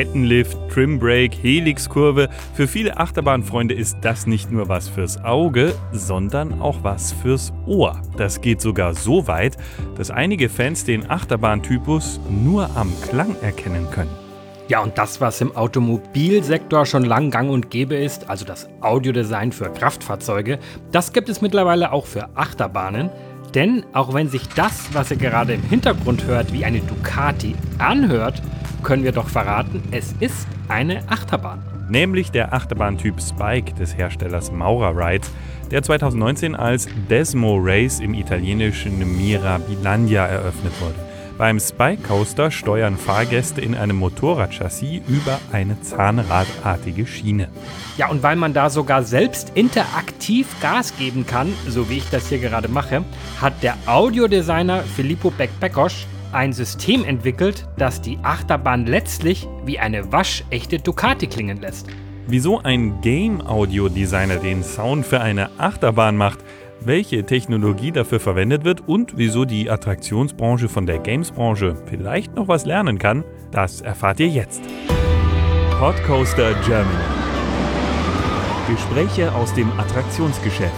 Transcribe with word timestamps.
Kettenlift, 0.00 0.56
Trimbrake, 0.72 1.36
Helixkurve. 1.42 2.30
Für 2.54 2.66
viele 2.66 2.96
Achterbahnfreunde 2.96 3.74
ist 3.74 3.98
das 4.00 4.26
nicht 4.26 4.50
nur 4.50 4.66
was 4.66 4.88
fürs 4.88 5.22
Auge, 5.22 5.74
sondern 5.92 6.62
auch 6.62 6.78
was 6.82 7.12
fürs 7.12 7.52
Ohr. 7.66 8.00
Das 8.16 8.40
geht 8.40 8.62
sogar 8.62 8.94
so 8.94 9.26
weit, 9.26 9.58
dass 9.98 10.10
einige 10.10 10.48
Fans 10.48 10.86
den 10.86 11.10
Achterbahntypus 11.10 12.18
nur 12.30 12.74
am 12.76 12.90
Klang 13.02 13.36
erkennen 13.42 13.88
können. 13.90 14.08
Ja, 14.68 14.80
und 14.80 14.96
das, 14.96 15.20
was 15.20 15.38
im 15.42 15.54
Automobilsektor 15.54 16.86
schon 16.86 17.04
lang 17.04 17.30
gang 17.30 17.50
und 17.50 17.70
gäbe 17.70 17.96
ist, 17.96 18.30
also 18.30 18.46
das 18.46 18.70
Audiodesign 18.80 19.52
für 19.52 19.68
Kraftfahrzeuge, 19.68 20.60
das 20.92 21.12
gibt 21.12 21.28
es 21.28 21.42
mittlerweile 21.42 21.92
auch 21.92 22.06
für 22.06 22.34
Achterbahnen. 22.36 23.10
Denn 23.54 23.84
auch 23.92 24.14
wenn 24.14 24.28
sich 24.30 24.48
das, 24.48 24.88
was 24.94 25.10
ihr 25.10 25.18
gerade 25.18 25.52
im 25.52 25.62
Hintergrund 25.62 26.24
hört, 26.24 26.54
wie 26.54 26.64
eine 26.64 26.80
Ducati 26.80 27.54
anhört, 27.76 28.40
können 28.80 29.04
wir 29.04 29.12
doch 29.12 29.28
verraten, 29.28 29.82
es 29.90 30.14
ist 30.20 30.46
eine 30.68 31.08
Achterbahn. 31.08 31.60
Nämlich 31.88 32.30
der 32.30 32.52
Achterbahntyp 32.52 33.20
Spike 33.20 33.74
des 33.74 33.96
Herstellers 33.96 34.52
Maura 34.52 34.90
Rides, 34.90 35.30
der 35.70 35.82
2019 35.82 36.54
als 36.54 36.88
Desmo 37.08 37.58
Race 37.60 38.00
im 38.00 38.14
italienischen 38.14 38.98
Mirabilandia 39.16 40.26
eröffnet 40.26 40.72
wurde. 40.80 41.10
Beim 41.40 41.58
Spike 41.58 42.02
Coaster 42.02 42.50
steuern 42.50 42.98
Fahrgäste 42.98 43.62
in 43.62 43.74
einem 43.74 43.96
Motorradchassis 43.96 45.00
über 45.08 45.40
eine 45.52 45.80
zahnradartige 45.80 47.06
Schiene. 47.06 47.48
Ja, 47.96 48.08
und 48.08 48.22
weil 48.22 48.36
man 48.36 48.52
da 48.52 48.68
sogar 48.68 49.04
selbst 49.04 49.52
interaktiv 49.54 50.46
Gas 50.60 50.94
geben 50.98 51.26
kann, 51.26 51.54
so 51.66 51.88
wie 51.88 51.96
ich 51.96 52.10
das 52.10 52.28
hier 52.28 52.40
gerade 52.40 52.68
mache, 52.68 53.04
hat 53.40 53.62
der 53.62 53.78
Audiodesigner 53.86 54.82
Filippo 54.82 55.30
Beckbeckosch 55.30 56.06
ein 56.32 56.52
System 56.52 57.04
entwickelt, 57.04 57.68
das 57.76 58.00
die 58.00 58.18
Achterbahn 58.22 58.86
letztlich 58.86 59.46
wie 59.64 59.78
eine 59.78 60.12
waschechte 60.12 60.78
Ducati 60.78 61.26
klingen 61.26 61.60
lässt. 61.60 61.88
Wieso 62.26 62.60
ein 62.60 63.00
Game-Audio-Designer 63.00 64.36
den 64.36 64.62
Sound 64.62 65.04
für 65.04 65.20
eine 65.20 65.50
Achterbahn 65.58 66.16
macht, 66.16 66.38
welche 66.80 67.24
Technologie 67.24 67.92
dafür 67.92 68.20
verwendet 68.20 68.64
wird 68.64 68.86
und 68.88 69.18
wieso 69.18 69.44
die 69.44 69.70
Attraktionsbranche 69.70 70.68
von 70.68 70.86
der 70.86 70.98
Games-Branche 70.98 71.76
vielleicht 71.86 72.34
noch 72.34 72.48
was 72.48 72.64
lernen 72.64 72.98
kann, 72.98 73.24
das 73.50 73.80
erfahrt 73.80 74.20
ihr 74.20 74.28
jetzt. 74.28 74.62
Podcoaster 75.78 76.54
Germany. 76.66 77.04
Gespräche 78.68 79.34
aus 79.34 79.52
dem 79.54 79.70
Attraktionsgeschäft. 79.78 80.70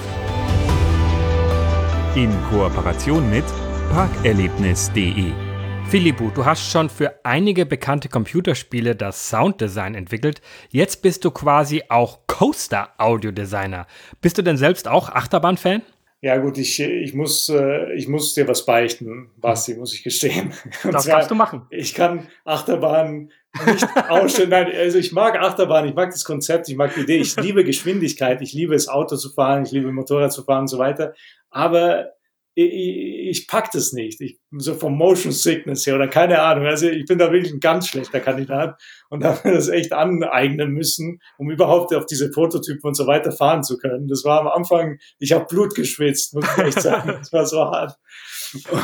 In 2.14 2.30
Kooperation 2.50 3.28
mit 3.30 3.44
parkerlebnis.de. 3.92 5.51
Filippo, 5.92 6.30
du 6.34 6.46
hast 6.46 6.70
schon 6.70 6.88
für 6.88 7.22
einige 7.22 7.66
bekannte 7.66 8.08
Computerspiele 8.08 8.96
das 8.96 9.28
Sounddesign 9.28 9.94
entwickelt. 9.94 10.40
Jetzt 10.70 11.02
bist 11.02 11.22
du 11.22 11.30
quasi 11.30 11.82
auch 11.90 12.20
Coaster-Audio-Designer. 12.28 13.86
Bist 14.22 14.38
du 14.38 14.42
denn 14.42 14.56
selbst 14.56 14.88
auch 14.88 15.10
Achterbahn-Fan? 15.10 15.82
Ja 16.22 16.38
gut, 16.38 16.56
ich, 16.56 16.80
ich, 16.80 17.12
muss, 17.12 17.50
äh, 17.50 17.92
ich 17.92 18.08
muss 18.08 18.32
dir 18.32 18.48
was 18.48 18.64
beichten, 18.64 19.32
Basti, 19.36 19.74
muss 19.74 19.92
ich 19.92 20.02
gestehen. 20.02 20.54
Und 20.82 20.94
das 20.94 21.04
zwar, 21.04 21.16
kannst 21.16 21.30
du 21.30 21.34
machen. 21.34 21.66
Ich 21.68 21.92
kann 21.92 22.26
Achterbahn 22.46 23.30
nicht 23.66 23.86
ausstellen. 24.08 24.48
Nein, 24.48 24.72
also 24.74 24.96
ich 24.96 25.12
mag 25.12 25.38
Achterbahn, 25.38 25.86
ich 25.86 25.94
mag 25.94 26.10
das 26.10 26.24
Konzept, 26.24 26.70
ich 26.70 26.76
mag 26.76 26.94
die 26.94 27.02
Idee, 27.02 27.18
ich 27.18 27.36
liebe 27.36 27.64
Geschwindigkeit, 27.64 28.40
ich 28.40 28.54
liebe 28.54 28.74
es, 28.74 28.88
Auto 28.88 29.16
zu 29.16 29.28
fahren, 29.28 29.64
ich 29.64 29.72
liebe 29.72 29.92
Motorrad 29.92 30.32
zu 30.32 30.42
fahren 30.42 30.62
und 30.62 30.68
so 30.68 30.78
weiter. 30.78 31.12
Aber 31.50 32.12
ich, 32.54 33.28
ich 33.30 33.48
pack 33.48 33.70
das 33.70 33.92
nicht. 33.92 34.20
Ich, 34.20 34.38
so 34.50 34.74
vom 34.74 34.96
Motion 34.96 35.32
Sickness 35.32 35.86
her 35.86 35.94
oder 35.94 36.08
keine 36.08 36.40
Ahnung. 36.40 36.66
Also 36.66 36.88
ich 36.88 37.06
bin 37.06 37.18
da 37.18 37.32
wirklich 37.32 37.52
ein 37.52 37.60
ganz 37.60 37.88
schlechter 37.88 38.20
Kandidat 38.20 38.80
und 39.08 39.24
habe 39.24 39.48
mir 39.48 39.54
das 39.54 39.68
echt 39.68 39.92
aneignen 39.92 40.70
müssen, 40.72 41.20
um 41.38 41.50
überhaupt 41.50 41.94
auf 41.94 42.06
diese 42.06 42.30
Prototypen 42.30 42.88
und 42.88 42.94
so 42.94 43.06
weiter 43.06 43.32
fahren 43.32 43.62
zu 43.62 43.78
können. 43.78 44.08
Das 44.08 44.24
war 44.24 44.40
am 44.40 44.48
Anfang, 44.48 44.98
ich 45.18 45.32
habe 45.32 45.46
Blut 45.46 45.74
geschwitzt, 45.74 46.34
muss 46.34 46.44
ich 46.56 46.64
echt 46.64 46.82
sagen. 46.82 47.10
Das 47.22 47.32
war 47.32 47.46
so 47.46 47.60
hart. 47.60 47.96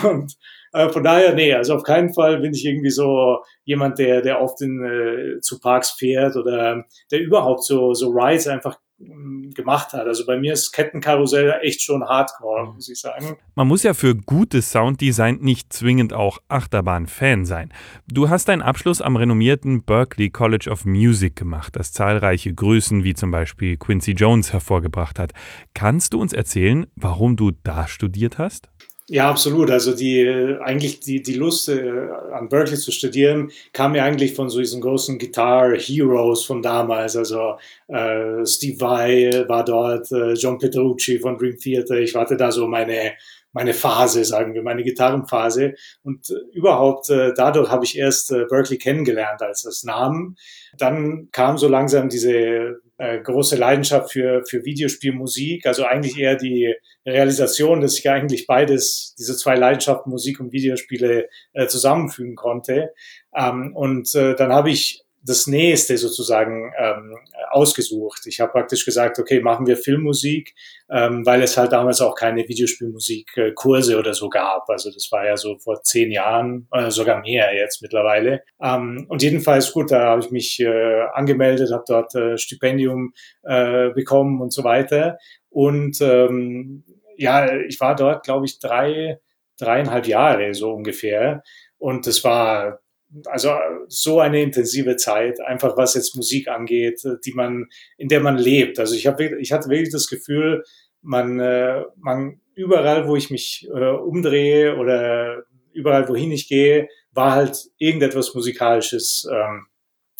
Und 0.05 0.35
äh, 0.73 0.89
von 0.91 1.03
daher, 1.03 1.35
nee, 1.35 1.53
also 1.53 1.75
auf 1.75 1.83
keinen 1.83 2.13
Fall 2.13 2.41
bin 2.41 2.53
ich 2.53 2.65
irgendwie 2.65 2.91
so 2.91 3.39
jemand, 3.65 3.99
der, 3.99 4.23
der 4.23 4.41
oft 4.41 4.61
in, 4.63 4.83
äh, 4.85 5.41
zu 5.41 5.59
Parks 5.61 5.91
fährt 5.91 6.37
oder 6.37 6.85
der 7.11 7.21
überhaupt 7.21 7.65
so, 7.65 7.95
so 7.95 8.11
Rides 8.11 8.47
einfach 8.47 8.79
gemacht 8.99 9.93
hat. 9.93 10.07
Also 10.07 10.27
bei 10.27 10.39
mir 10.39 10.53
ist 10.53 10.73
Kettenkarussell 10.73 11.61
echt 11.63 11.83
schon 11.83 12.05
Hardcore, 12.05 12.73
muss 12.75 12.89
ich 12.89 13.01
sagen. 13.01 13.37
Man 13.55 13.69
muss 13.69 13.85
ja 13.85 13.95
für 13.95 14.17
gutes 14.17 14.73
Sounddesign 14.73 15.39
nicht 15.41 15.73
zwingend 15.73 16.13
auch 16.13 16.39
Achterbahn-Fan 16.49 17.45
sein. 17.47 17.73
Du 18.09 18.29
hast 18.29 18.49
deinen 18.49 18.63
Abschluss 18.63 19.01
am 19.01 19.17
renommierten 19.17 19.85
Berklee 19.85 20.31
College 20.31 20.69
of 20.71 20.85
Music 20.85 21.37
gemacht, 21.37 21.77
das 21.77 21.93
zahlreiche 21.93 22.53
Größen 22.53 23.05
wie 23.05 23.15
zum 23.15 23.31
Beispiel 23.31 23.77
Quincy 23.77 24.13
Jones 24.13 24.53
hervorgebracht 24.53 25.19
hat. 25.19 25.33
Kannst 25.75 26.13
du 26.13 26.21
uns 26.21 26.33
erzählen, 26.33 26.87
warum 26.97 27.37
du 27.37 27.53
da 27.63 27.87
studiert 27.87 28.39
hast? 28.39 28.69
Ja, 29.11 29.31
absolut. 29.31 29.71
Also 29.71 29.95
die 29.95 30.27
eigentlich 30.61 31.01
die, 31.01 31.23
die 31.23 31.33
Lust 31.33 31.71
äh, 31.71 32.09
an 32.31 32.51
Berkeley 32.51 32.77
zu 32.77 32.93
studieren 32.93 33.51
kam 33.73 33.93
mir 33.93 34.03
eigentlich 34.05 34.35
von 34.35 34.51
so 34.51 34.59
diesen 34.59 34.83
großen 34.83 35.19
Guitar 35.19 35.75
Heroes 35.79 36.45
von 36.45 36.61
damals. 36.61 37.17
Also 37.17 37.57
äh, 37.87 38.45
Steve 38.45 38.79
Vai 38.79 39.45
war 39.49 39.65
dort, 39.65 40.13
äh, 40.13 40.35
John 40.35 40.59
Petrucci 40.59 41.19
von 41.21 41.39
Dream 41.39 41.57
Theater. 41.57 41.97
Ich 41.97 42.15
hatte 42.15 42.37
da 42.37 42.53
so 42.53 42.67
meine 42.69 43.13
meine 43.53 43.75
Phase, 43.75 44.25
sagen 44.25 44.55
wir, 44.55 44.63
meine 44.63 44.85
Gitarrenphase. 44.85 45.75
Und 46.03 46.31
äh, 46.31 46.35
überhaupt 46.53 47.11
äh, 47.11 47.33
dadurch 47.35 47.71
habe 47.71 47.85
ich 47.85 47.99
erst 47.99 48.31
äh, 48.31 48.45
Berkeley 48.49 48.79
kennengelernt 48.79 49.43
als 49.43 49.63
das 49.63 49.85
Namen. 49.85 50.37
Dann 50.77 51.29
kam 51.33 51.59
so 51.59 51.69
langsam 51.69 52.09
diese 52.09 52.81
äh, 52.99 53.21
große 53.21 53.57
Leidenschaft 53.57 54.13
für, 54.13 54.45
für 54.45 54.65
Videospielmusik, 54.65 55.67
also 55.67 55.85
eigentlich 55.85 56.19
eher 56.19 56.37
die 56.37 56.75
Realisation, 57.07 57.81
dass 57.81 57.99
ich 57.99 58.09
eigentlich 58.11 58.47
beides, 58.47 59.15
diese 59.19 59.37
zwei 59.37 59.55
Leidenschaften, 59.55 60.11
Musik 60.11 60.41
und 60.41 60.53
Videospiele, 60.53 61.29
äh, 61.53 61.67
zusammenfügen 61.69 62.35
konnte. 62.35 62.93
Ähm, 63.35 63.75
und 63.75 64.15
äh, 64.15 64.35
dann 64.35 64.53
habe 64.53 64.71
ich 64.71 65.05
das 65.23 65.47
Nächste 65.47 65.99
sozusagen 65.99 66.73
ähm, 66.79 67.17
ausgesucht. 67.51 68.27
Ich 68.27 68.41
habe 68.41 68.53
praktisch 68.53 68.85
gesagt, 68.85 69.19
okay, 69.19 69.41
machen 69.41 69.67
wir 69.67 69.77
Filmmusik, 69.77 70.55
ähm, 70.91 71.25
weil 71.27 71.43
es 71.43 71.57
halt 71.57 71.73
damals 71.73 72.01
auch 72.01 72.15
keine 72.15 72.49
Videospielmusikkurse 72.49 73.99
oder 73.99 74.15
so 74.15 74.29
gab. 74.29 74.69
Also 74.69 74.91
das 74.91 75.09
war 75.11 75.27
ja 75.27 75.37
so 75.37 75.59
vor 75.59 75.83
zehn 75.83 76.11
Jahren, 76.11 76.69
äh, 76.73 76.91
sogar 76.91 77.21
mehr 77.21 77.55
jetzt 77.55 77.83
mittlerweile. 77.83 78.43
Ähm, 78.63 79.07
und 79.09 79.23
jedenfalls 79.23 79.73
gut, 79.73 79.91
da 79.91 80.07
habe 80.07 80.23
ich 80.23 80.31
mich 80.31 80.61
äh, 80.61 81.03
angemeldet, 81.13 81.73
habe 81.73 81.85
dort 81.87 82.15
äh, 82.15 82.39
Stipendium 82.39 83.13
äh, 83.43 83.91
bekommen 83.91 84.41
und 84.41 84.53
so 84.53 84.65
weiter. 84.65 85.19
Und 85.51 86.01
ähm, 86.01 86.85
ja, 87.17 87.53
ich 87.53 87.81
war 87.81 87.97
dort, 87.97 88.25
glaube 88.25 88.47
ich, 88.47 88.61
drei, 88.61 89.19
dreieinhalb 89.59 90.07
Jahre 90.07 90.55
so 90.55 90.73
ungefähr. 90.73 91.43
Und 91.79 92.07
das 92.07 92.23
war 92.25 92.81
also 93.27 93.53
so 93.89 94.21
eine 94.21 94.43
intensive 94.43 94.97
Zeit, 94.97 95.41
einfach 95.41 95.77
was 95.77 95.95
jetzt 95.95 96.17
Musik 96.17 96.49
angeht, 96.49 97.01
die 97.25 97.33
man, 97.33 97.67
in 97.97 98.09
der 98.09 98.21
man 98.21 98.37
lebt. 98.37 98.79
Also 98.79 98.95
ich 98.95 99.07
habe, 99.07 99.39
ich 99.41 99.53
hatte 99.53 99.71
wirklich 99.71 99.91
das 99.91 100.09
Gefühl, 100.09 100.63
man, 101.01 101.41
äh, 101.41 101.85
man 101.97 102.41
überall, 102.55 103.07
wo 103.07 103.17
ich 103.17 103.31
mich 103.31 103.69
äh, 103.73 103.91
umdrehe 103.91 104.77
oder 104.77 105.45
überall, 105.73 106.09
wohin 106.09 106.33
ich 106.33 106.49
gehe, 106.49 106.89
war 107.13 107.33
halt 107.33 107.57
irgendetwas 107.79 108.35
Musikalisches 108.35 109.27
ähm, 109.33 109.67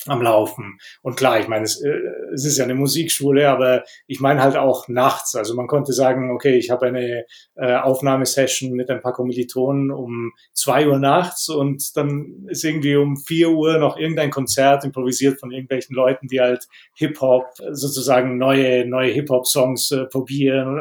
am 0.09 0.23
Laufen. 0.23 0.79
Und 1.03 1.17
klar, 1.17 1.41
ich 1.41 1.49
meine, 1.49 1.65
es, 1.65 1.81
äh, 1.83 1.99
es 2.33 2.45
ist 2.45 2.59
ja 2.59 2.65
eine 2.65 2.75
Musikschule, 2.75 3.49
aber 3.49 3.85
ich 4.07 4.21
meine 4.21 4.43
halt 4.43 4.57
auch 4.57 4.89
nachts. 4.89 5.35
Also 5.35 5.55
man 5.55 5.67
konnte 5.67 5.93
sagen, 5.93 6.31
okay, 6.31 6.57
ich 6.57 6.71
habe 6.71 6.87
eine 6.87 7.25
äh, 7.57 7.77
Aufnahmesession 7.77 8.73
mit 8.73 8.91
ein 8.91 9.01
paar 9.01 9.13
Kommilitonen 9.13 9.91
um 9.91 10.33
zwei 10.53 10.89
Uhr 10.89 10.99
nachts 10.99 11.49
und 11.49 11.97
dann 11.97 12.47
ist 12.49 12.65
irgendwie 12.65 12.97
um 12.97 13.17
vier 13.17 13.51
Uhr 13.51 13.79
noch 13.79 13.97
irgendein 13.99 14.31
Konzert 14.31 14.85
improvisiert 14.85 15.41
von 15.41 15.51
irgendwelchen 15.51 15.95
Leuten, 15.95 16.29
die 16.29 16.41
halt 16.41 16.67
Hip-Hop, 16.95 17.47
sozusagen 17.71 18.39
neue, 18.39 18.87
neue 18.87 19.13
Hip-Hop-Songs 19.13 19.91
äh, 19.93 20.05
probieren. 20.07 20.81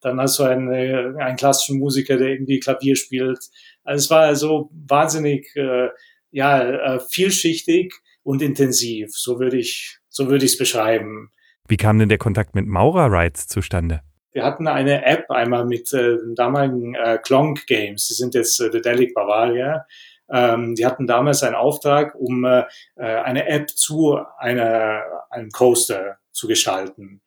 Dann 0.00 0.20
hast 0.20 0.38
du 0.38 0.44
einen, 0.44 0.72
äh, 0.72 1.12
einen 1.18 1.36
klassischen 1.36 1.78
Musiker, 1.78 2.16
der 2.16 2.28
irgendwie 2.28 2.60
Klavier 2.60 2.96
spielt. 2.96 3.38
Also 3.84 4.04
es 4.04 4.10
war 4.10 4.22
also 4.22 4.70
wahnsinnig, 4.86 5.54
äh, 5.56 5.88
ja, 6.30 6.96
äh, 6.96 7.00
vielschichtig 7.00 7.94
und 8.28 8.42
intensiv. 8.42 9.08
So 9.12 9.40
würde 9.40 9.56
ich, 9.56 10.00
so 10.10 10.28
würde 10.28 10.44
ich 10.44 10.52
es 10.52 10.58
beschreiben. 10.58 11.30
Wie 11.66 11.78
kam 11.78 11.98
denn 11.98 12.10
der 12.10 12.18
Kontakt 12.18 12.54
mit 12.54 12.66
Maura 12.66 13.06
Rides 13.06 13.48
zustande? 13.48 14.02
Wir 14.32 14.44
hatten 14.44 14.68
eine 14.68 15.06
App 15.06 15.30
einmal 15.30 15.64
mit 15.64 15.90
äh, 15.94 16.18
damaligen 16.34 16.94
äh, 16.94 17.18
Klonk 17.22 17.66
Games. 17.66 18.06
Die 18.06 18.12
sind 18.12 18.34
jetzt 18.34 18.60
äh, 18.60 18.68
The 18.70 18.82
Delic 18.82 19.14
Bavaria. 19.14 19.86
Ähm, 20.30 20.74
die 20.74 20.84
hatten 20.84 21.06
damals 21.06 21.42
einen 21.42 21.54
Auftrag, 21.54 22.14
um 22.16 22.44
äh, 22.44 22.64
äh, 22.96 23.02
eine 23.02 23.48
App 23.48 23.70
zu 23.70 24.18
einer, 24.36 25.04
einem 25.30 25.48
Coaster 25.48 26.18
zu 26.30 26.48
gestalten. 26.48 27.22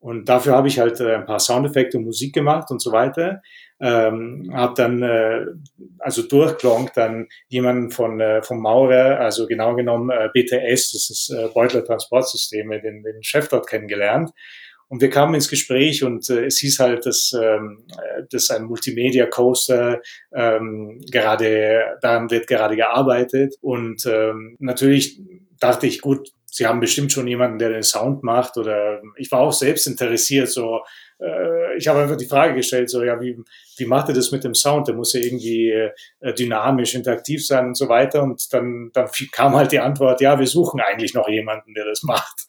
Und 0.00 0.28
dafür 0.28 0.54
habe 0.54 0.68
ich 0.68 0.78
halt 0.78 1.00
äh, 1.00 1.14
ein 1.14 1.24
paar 1.24 1.40
Soundeffekte 1.40 1.96
und 1.96 2.04
Musik 2.04 2.34
gemacht 2.34 2.70
und 2.70 2.82
so 2.82 2.92
weiter. 2.92 3.40
Ähm, 3.82 4.50
habe 4.54 4.74
dann 4.76 5.02
äh, 5.02 5.44
also 5.98 6.22
durchklonkt 6.22 6.96
dann 6.96 7.26
jemanden 7.48 7.90
von 7.90 8.20
äh, 8.20 8.40
vom 8.42 8.60
Maurer, 8.60 9.18
also 9.18 9.46
genau 9.46 9.74
genommen 9.74 10.10
äh, 10.10 10.28
BTS, 10.32 10.92
das 10.92 11.10
ist 11.10 11.30
äh, 11.36 11.48
Beutler 11.52 11.84
Transportsysteme, 11.84 12.80
den, 12.80 13.02
den 13.02 13.22
Chef 13.22 13.48
dort 13.48 13.68
kennengelernt. 13.68 14.30
Und 14.88 15.00
wir 15.00 15.10
kamen 15.10 15.34
ins 15.34 15.48
Gespräch 15.48 16.04
und 16.04 16.28
äh, 16.30 16.44
es 16.44 16.58
hieß 16.58 16.78
halt, 16.78 17.06
dass, 17.06 17.32
ähm, 17.32 17.84
äh, 17.90 18.22
dass 18.30 18.50
ein 18.50 18.64
Multimedia 18.64 19.26
Coaster 19.26 20.00
ähm, 20.32 21.00
gerade, 21.10 21.96
daran 22.02 22.30
wird 22.30 22.46
gerade 22.46 22.76
gearbeitet. 22.76 23.54
Und 23.62 24.06
ähm, 24.06 24.56
natürlich 24.60 25.20
dachte 25.58 25.86
ich, 25.86 26.02
gut, 26.02 26.28
Sie 26.44 26.66
haben 26.66 26.80
bestimmt 26.80 27.10
schon 27.10 27.26
jemanden, 27.26 27.58
der 27.58 27.70
den 27.70 27.82
Sound 27.82 28.22
macht. 28.22 28.58
Oder 28.58 29.00
ich 29.16 29.32
war 29.32 29.40
auch 29.40 29.54
selbst 29.54 29.86
interessiert, 29.86 30.50
so 30.50 30.80
äh, 31.18 31.61
ich 31.82 31.88
habe 31.88 32.00
einfach 32.00 32.16
die 32.16 32.26
Frage 32.26 32.54
gestellt, 32.54 32.88
so 32.88 33.02
ja, 33.02 33.20
wie, 33.20 33.36
wie 33.76 33.86
macht 33.86 34.08
er 34.08 34.14
das 34.14 34.30
mit 34.30 34.44
dem 34.44 34.54
Sound? 34.54 34.86
Der 34.86 34.94
muss 34.94 35.12
ja 35.12 35.20
irgendwie 35.20 35.70
äh, 35.70 36.32
dynamisch, 36.32 36.94
interaktiv 36.94 37.44
sein 37.44 37.66
und 37.66 37.76
so 37.76 37.88
weiter. 37.88 38.22
Und 38.22 38.52
dann, 38.52 38.90
dann 38.92 39.08
kam 39.32 39.54
halt 39.54 39.72
die 39.72 39.80
Antwort, 39.80 40.20
ja, 40.20 40.38
wir 40.38 40.46
suchen 40.46 40.80
eigentlich 40.80 41.12
noch 41.14 41.28
jemanden, 41.28 41.74
der 41.74 41.84
das 41.84 42.04
macht. 42.04 42.46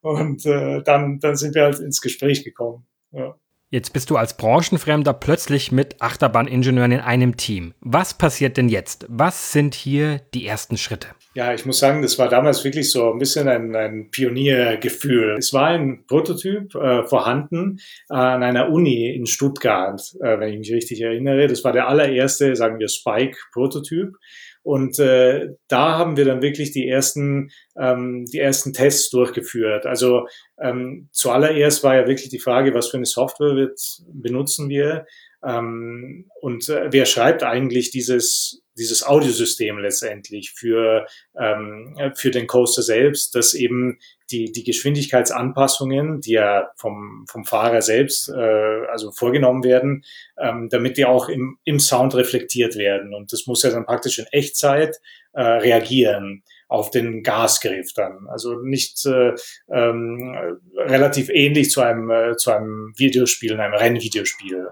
Und 0.00 0.46
äh, 0.46 0.80
dann, 0.82 1.18
dann 1.18 1.34
sind 1.34 1.56
wir 1.56 1.64
halt 1.64 1.80
ins 1.80 2.00
Gespräch 2.00 2.44
gekommen. 2.44 2.86
Ja. 3.10 3.34
Jetzt 3.70 3.92
bist 3.92 4.08
du 4.10 4.16
als 4.16 4.36
Branchenfremder 4.36 5.12
plötzlich 5.12 5.72
mit 5.72 6.00
Achterbahningenieuren 6.00 6.92
in 6.92 7.00
einem 7.00 7.36
Team. 7.36 7.74
Was 7.80 8.14
passiert 8.14 8.56
denn 8.56 8.68
jetzt? 8.68 9.06
Was 9.08 9.52
sind 9.52 9.74
hier 9.74 10.20
die 10.32 10.46
ersten 10.46 10.78
Schritte? 10.78 11.08
Ja, 11.38 11.54
ich 11.54 11.64
muss 11.64 11.78
sagen, 11.78 12.02
das 12.02 12.18
war 12.18 12.28
damals 12.28 12.64
wirklich 12.64 12.90
so 12.90 13.12
ein 13.12 13.18
bisschen 13.20 13.46
ein, 13.46 13.76
ein 13.76 14.10
Pioniergefühl. 14.10 15.36
Es 15.38 15.52
war 15.52 15.68
ein 15.68 16.04
Prototyp 16.08 16.74
äh, 16.74 17.04
vorhanden 17.04 17.78
äh, 18.10 18.14
an 18.14 18.42
einer 18.42 18.70
Uni 18.70 19.14
in 19.14 19.24
Stuttgart, 19.24 20.02
äh, 20.20 20.40
wenn 20.40 20.48
ich 20.52 20.58
mich 20.58 20.72
richtig 20.72 21.00
erinnere. 21.00 21.46
Das 21.46 21.62
war 21.62 21.72
der 21.72 21.86
allererste, 21.86 22.56
sagen 22.56 22.80
wir, 22.80 22.88
Spike-Prototyp. 22.88 24.16
Und 24.64 24.98
äh, 24.98 25.50
da 25.68 25.96
haben 25.96 26.16
wir 26.16 26.24
dann 26.24 26.42
wirklich 26.42 26.72
die 26.72 26.88
ersten, 26.88 27.52
ähm, 27.78 28.24
die 28.24 28.40
ersten 28.40 28.72
Tests 28.72 29.08
durchgeführt. 29.10 29.86
Also 29.86 30.26
ähm, 30.60 31.08
zuallererst 31.12 31.84
war 31.84 31.94
ja 31.94 32.08
wirklich 32.08 32.30
die 32.30 32.40
Frage, 32.40 32.74
was 32.74 32.88
für 32.88 32.96
eine 32.96 33.06
Software 33.06 33.54
wird, 33.54 33.80
benutzen 34.12 34.68
wir 34.68 35.06
ähm, 35.46 36.28
und 36.40 36.68
äh, 36.68 36.88
wer 36.90 37.06
schreibt 37.06 37.44
eigentlich 37.44 37.90
dieses 37.90 38.64
dieses 38.78 39.04
Audiosystem 39.04 39.78
letztendlich 39.78 40.52
für, 40.52 41.06
ähm, 41.38 41.96
für 42.14 42.30
den 42.30 42.46
Coaster 42.46 42.82
selbst, 42.82 43.34
dass 43.34 43.54
eben 43.54 43.98
die, 44.30 44.52
die 44.52 44.64
Geschwindigkeitsanpassungen, 44.64 46.20
die 46.20 46.32
ja 46.32 46.70
vom, 46.76 47.26
vom 47.30 47.44
Fahrer 47.44 47.82
selbst 47.82 48.28
äh, 48.28 48.86
also 48.90 49.10
vorgenommen 49.10 49.64
werden, 49.64 50.04
ähm, 50.38 50.68
damit 50.70 50.96
die 50.96 51.06
auch 51.06 51.28
im, 51.28 51.58
im 51.64 51.80
Sound 51.80 52.14
reflektiert 52.14 52.76
werden. 52.76 53.14
Und 53.14 53.32
das 53.32 53.46
muss 53.46 53.62
ja 53.62 53.70
dann 53.70 53.86
praktisch 53.86 54.18
in 54.18 54.26
Echtzeit 54.26 54.96
äh, 55.32 55.42
reagieren 55.42 56.42
auf 56.68 56.90
den 56.90 57.22
Gasgriff 57.22 57.92
dann. 57.94 58.28
Also 58.28 58.60
nicht 58.60 59.04
äh, 59.06 59.32
ähm, 59.70 60.60
relativ 60.76 61.30
ähnlich 61.30 61.70
zu 61.70 61.80
einem, 61.80 62.10
äh, 62.10 62.36
zu 62.36 62.50
einem 62.50 62.92
Videospiel, 62.96 63.58
einem 63.58 63.74
Rennvideospiel. 63.74 64.68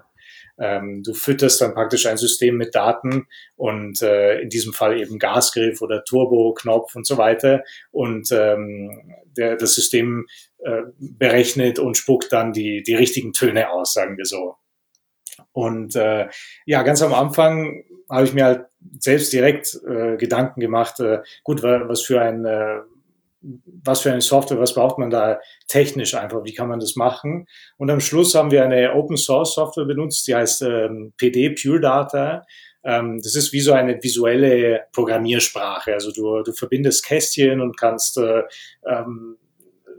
Ähm, 0.59 1.03
du 1.03 1.15
fütterst 1.15 1.61
dann 1.61 1.75
praktisch 1.75 2.07
ein 2.07 2.17
System 2.17 2.57
mit 2.57 2.75
Daten 2.75 3.27
und 3.57 4.03
äh, 4.03 4.41
in 4.41 4.49
diesem 4.49 4.73
Fall 4.73 4.99
eben 4.99 5.19
Gasgriff 5.19 5.83
oder 5.83 6.05
Turbo-Knopf 6.05 6.95
und 6.95 7.07
so 7.07 7.19
weiter. 7.19 7.63
Und 7.91 8.31
ähm, 8.33 9.15
der, 9.37 9.57
das 9.57 9.75
System 9.75 10.27
äh, 10.59 10.83
berechnet 10.99 11.79
und 11.79 11.97
spuckt 11.97 12.33
dann 12.33 12.53
die, 12.53 12.83
die 12.83 12.95
richtigen 12.95 13.33
Töne 13.33 13.71
aus, 13.71 13.93
sagen 13.93 14.17
wir 14.17 14.25
so. 14.25 14.57
Und 15.53 15.97
äh, 15.97 16.29
ja, 16.65 16.83
ganz 16.83 17.03
am 17.03 17.15
Anfang 17.15 17.85
habe 18.09 18.25
ich 18.25 18.35
mir 18.35 18.45
halt 18.45 18.67
selbst 18.99 19.33
direkt 19.33 19.79
äh, 19.87 20.17
Gedanken 20.17 20.61
gemacht, 20.61 21.01
äh, 21.01 21.21
gut, 21.43 21.63
was 21.63 22.03
für 22.03 22.21
ein 22.21 22.45
äh, 22.45 22.81
was 23.83 24.01
für 24.01 24.11
eine 24.11 24.21
Software, 24.21 24.59
was 24.59 24.75
braucht 24.75 24.99
man 24.99 25.11
da 25.11 25.39
technisch 25.69 26.15
einfach, 26.15 26.45
wie 26.45 26.55
kann 26.55 26.69
man 26.69 26.81
das 26.81 26.97
machen? 26.97 27.47
Und 27.77 27.91
am 27.91 28.01
Schluss 28.01 28.35
haben 28.35 28.51
wir 28.51 28.65
eine 28.65 28.95
Open 28.95 29.17
Source 29.17 29.55
Software 29.55 29.85
benutzt, 29.85 30.27
die 30.27 30.35
heißt 30.35 30.63
ähm, 30.63 31.13
PD 31.17 31.51
Pure 31.51 31.81
Data. 31.81 32.45
Ähm, 32.85 33.21
das 33.23 33.35
ist 33.35 33.53
wie 33.53 33.61
so 33.61 33.73
eine 33.73 34.03
visuelle 34.03 34.87
Programmiersprache. 34.93 35.93
Also 35.93 36.13
du, 36.13 36.43
du 36.43 36.53
verbindest 36.53 37.05
Kästchen 37.05 37.61
und 37.61 37.77
kannst 37.77 38.19
äh, 38.19 38.43
ähm, 38.87 39.37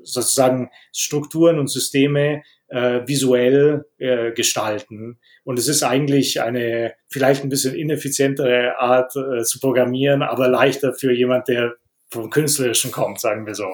sozusagen 0.04 0.70
Strukturen 0.94 1.60
und 1.60 1.68
Systeme 1.68 2.44
äh, 2.70 3.02
visuell 3.06 3.86
äh, 3.98 4.32
gestalten. 4.32 5.20
Und 5.44 5.60
es 5.60 5.68
ist 5.68 5.84
eigentlich 5.84 6.42
eine 6.42 6.94
vielleicht 7.08 7.44
ein 7.44 7.50
bisschen 7.50 7.76
ineffizientere 7.76 8.78
Art 8.80 9.16
äh, 9.16 9.44
zu 9.44 9.60
programmieren, 9.60 10.22
aber 10.22 10.48
leichter 10.50 10.94
für 10.94 11.12
jemand, 11.12 11.48
der 11.48 11.76
vom 12.10 12.30
Künstlerischen 12.30 12.92
kommt, 12.92 13.20
sagen 13.20 13.46
wir 13.46 13.56
so. 13.56 13.70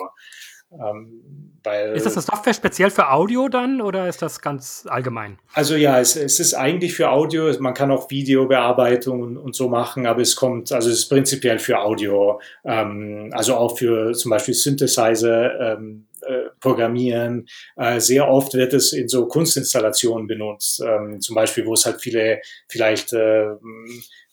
Ähm, 0.72 1.22
ist 1.94 2.06
das 2.06 2.18
eine 2.18 2.24
Software 2.24 2.54
speziell 2.54 2.90
für 2.90 3.10
Audio 3.10 3.48
dann 3.48 3.80
oder 3.80 4.10
ist 4.10 4.22
das 4.22 4.42
ganz 4.42 4.86
allgemein? 4.90 5.38
Also 5.54 5.76
ja, 5.76 6.00
es, 6.00 6.18
es 6.18 6.40
ist 6.42 6.56
eigentlich 6.56 6.94
für 6.94 7.10
Audio. 7.10 7.50
Man 7.60 7.74
kann 7.74 7.90
auch 7.90 8.10
Videobearbeitung 8.10 9.22
und, 9.22 9.38
und, 9.38 9.56
so 9.56 9.70
machen, 9.70 10.06
aber 10.06 10.22
es 10.22 10.36
kommt, 10.36 10.74
also 10.74 10.90
es 10.90 11.00
ist 11.00 11.10
prinzipiell 11.10 11.60
für 11.60 11.80
Audio. 11.80 12.42
Ähm, 12.66 13.30
also 13.32 13.56
auch 13.56 13.78
für 13.78 14.12
zum 14.14 14.32
Beispiel 14.32 14.54
Synthesizer. 14.54 15.78
Ähm, 15.78 16.08
äh, 16.22 16.50
programmieren. 16.64 17.46
Äh, 17.76 18.00
sehr 18.00 18.28
oft 18.28 18.54
wird 18.54 18.74
es 18.74 18.94
in 18.94 19.10
so 19.10 19.28
Kunstinstallationen 19.28 20.28
benutzt, 20.28 20.82
ähm, 20.82 21.20
zum 21.22 21.36
Beispiel, 21.36 21.66
wo 21.66 21.74
es 21.74 21.86
halt 21.86 22.02
viele 22.02 22.40
vielleicht 22.70 23.14
äh, 23.14 23.50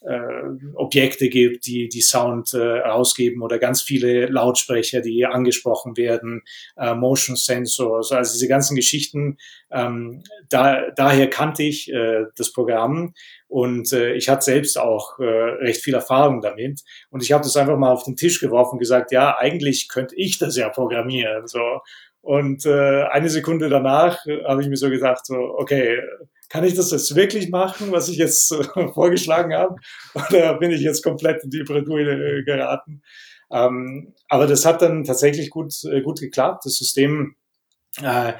äh, 0.02 0.76
Objekte 0.76 1.28
gibt, 1.28 1.66
die 1.66 1.88
die 1.88 2.00
Sound 2.00 2.54
äh, 2.54 2.80
ausgeben 2.80 3.42
oder 3.42 3.58
ganz 3.58 3.82
viele 3.82 4.26
Lautsprecher, 4.26 5.00
die 5.00 5.26
angesprochen 5.26 5.96
werden, 5.96 6.42
äh, 6.76 6.94
Motion 6.94 7.36
Sensors, 7.36 8.12
also 8.12 8.32
diese 8.32 8.48
ganzen 8.48 8.76
Geschichten. 8.76 9.36
Ähm, 9.70 10.22
da, 10.48 10.90
daher 10.96 11.28
kannte 11.28 11.64
ich 11.64 11.92
äh, 11.92 12.24
das 12.36 12.52
Programm 12.52 13.12
und 13.48 13.92
äh, 13.92 14.14
ich 14.14 14.28
hatte 14.28 14.44
selbst 14.44 14.78
auch 14.78 15.18
äh, 15.18 15.24
recht 15.24 15.82
viel 15.82 15.94
Erfahrung 15.94 16.40
damit 16.40 16.80
und 17.10 17.22
ich 17.22 17.32
habe 17.32 17.42
das 17.42 17.56
einfach 17.56 17.76
mal 17.76 17.92
auf 17.92 18.04
den 18.04 18.16
Tisch 18.16 18.40
geworfen 18.40 18.74
und 18.74 18.78
gesagt, 18.78 19.12
ja, 19.12 19.36
eigentlich 19.36 19.88
könnte 19.88 20.14
ich 20.16 20.38
das 20.38 20.56
ja 20.56 20.68
programmieren. 20.68 21.46
So 21.46 21.80
und 22.20 22.66
äh, 22.66 23.04
eine 23.04 23.28
Sekunde 23.28 23.68
danach 23.68 24.24
habe 24.46 24.62
ich 24.62 24.68
mir 24.68 24.76
so 24.76 24.90
gesagt, 24.90 25.26
so 25.26 25.36
okay 25.36 26.00
kann 26.50 26.64
ich 26.64 26.74
das 26.74 26.90
jetzt 26.90 27.14
wirklich 27.14 27.48
machen, 27.48 27.92
was 27.92 28.08
ich 28.08 28.16
jetzt 28.16 28.52
äh, 28.52 28.88
vorgeschlagen 28.92 29.54
habe? 29.54 29.76
Oder 30.14 30.58
bin 30.58 30.72
ich 30.72 30.82
jetzt 30.82 31.02
komplett 31.02 31.42
in 31.44 31.50
die 31.50 31.62
Bredouille 31.62 32.44
geraten? 32.44 33.02
Ähm, 33.50 34.14
aber 34.28 34.46
das 34.46 34.66
hat 34.66 34.82
dann 34.82 35.04
tatsächlich 35.04 35.48
gut, 35.50 35.72
äh, 35.84 36.02
gut 36.02 36.20
geklappt. 36.20 36.66
Das 36.66 36.74
System 36.74 37.36
äh, 38.02 38.34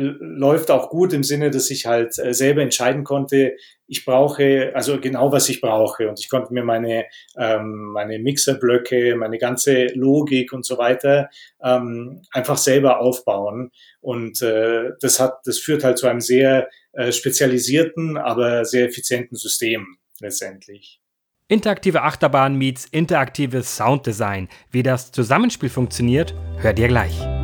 läuft 0.00 0.70
auch 0.70 0.88
gut 0.90 1.12
im 1.12 1.22
Sinne, 1.22 1.50
dass 1.50 1.70
ich 1.70 1.86
halt 1.86 2.18
äh, 2.18 2.34
selber 2.34 2.62
entscheiden 2.62 3.04
konnte, 3.04 3.56
ich 3.86 4.04
brauche, 4.04 4.72
also 4.74 5.00
genau 5.00 5.32
was 5.32 5.48
ich 5.48 5.60
brauche. 5.60 6.08
Und 6.08 6.20
ich 6.20 6.28
konnte 6.28 6.54
mir 6.54 6.62
meine, 6.64 7.06
ähm, 7.36 7.90
meine 7.92 8.20
Mixerblöcke, 8.20 9.16
meine 9.16 9.38
ganze 9.38 9.86
Logik 9.94 10.52
und 10.52 10.64
so 10.64 10.78
weiter 10.78 11.28
ähm, 11.62 12.22
einfach 12.30 12.56
selber 12.56 13.00
aufbauen. 13.00 13.72
Und 14.00 14.42
äh, 14.42 14.90
das 15.00 15.18
hat, 15.18 15.40
das 15.44 15.58
führt 15.58 15.82
halt 15.82 15.98
zu 15.98 16.06
einem 16.06 16.20
sehr 16.20 16.68
äh, 16.92 17.10
spezialisierten, 17.10 18.16
aber 18.16 18.64
sehr 18.64 18.86
effizienten 18.86 19.36
System 19.36 19.96
letztendlich. 20.20 21.00
Interaktive 21.48 22.02
Achterbahn 22.02 22.54
meets 22.54 22.86
interaktives 22.86 23.76
Sounddesign. 23.76 24.48
Wie 24.70 24.84
das 24.84 25.10
Zusammenspiel 25.10 25.68
funktioniert, 25.68 26.32
hört 26.58 26.78
ihr 26.78 26.86
gleich. 26.86 27.39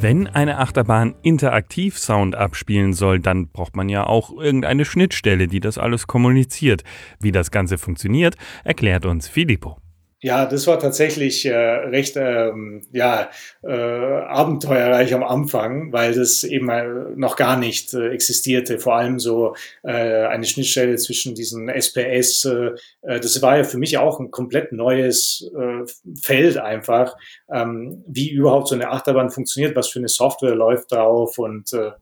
Wenn 0.00 0.28
eine 0.28 0.58
Achterbahn 0.58 1.16
interaktiv 1.22 1.98
Sound 1.98 2.36
abspielen 2.36 2.92
soll, 2.92 3.18
dann 3.18 3.48
braucht 3.48 3.74
man 3.74 3.88
ja 3.88 4.06
auch 4.06 4.30
irgendeine 4.30 4.84
Schnittstelle, 4.84 5.48
die 5.48 5.58
das 5.58 5.76
alles 5.76 6.06
kommuniziert. 6.06 6.84
Wie 7.18 7.32
das 7.32 7.50
Ganze 7.50 7.78
funktioniert, 7.78 8.36
erklärt 8.62 9.06
uns 9.06 9.26
Filippo. 9.26 9.76
Ja, 10.20 10.46
das 10.46 10.66
war 10.66 10.80
tatsächlich 10.80 11.46
äh, 11.46 11.54
recht 11.54 12.16
ähm, 12.16 12.82
ja, 12.92 13.30
äh, 13.62 13.70
abenteuerreich 13.70 15.14
am 15.14 15.22
Anfang, 15.22 15.92
weil 15.92 16.12
das 16.12 16.42
eben 16.42 16.68
äh, 16.70 16.88
noch 17.14 17.36
gar 17.36 17.56
nicht 17.56 17.94
äh, 17.94 18.08
existierte. 18.08 18.80
Vor 18.80 18.96
allem 18.96 19.20
so 19.20 19.54
äh, 19.84 19.92
eine 19.92 20.44
Schnittstelle 20.44 20.96
zwischen 20.96 21.36
diesen 21.36 21.68
SPS. 21.68 22.44
Äh, 22.46 22.70
äh, 23.02 23.20
das 23.20 23.40
war 23.42 23.58
ja 23.58 23.62
für 23.62 23.78
mich 23.78 23.96
auch 23.96 24.18
ein 24.18 24.32
komplett 24.32 24.72
neues 24.72 25.48
äh, 25.56 25.84
Feld 26.20 26.56
einfach, 26.58 27.16
ähm, 27.52 28.02
wie 28.08 28.28
überhaupt 28.30 28.66
so 28.66 28.74
eine 28.74 28.90
Achterbahn 28.90 29.30
funktioniert, 29.30 29.76
was 29.76 29.88
für 29.88 30.00
eine 30.00 30.08
Software 30.08 30.56
läuft 30.56 30.90
drauf 30.90 31.38
und 31.38 31.72
äh, 31.72 31.92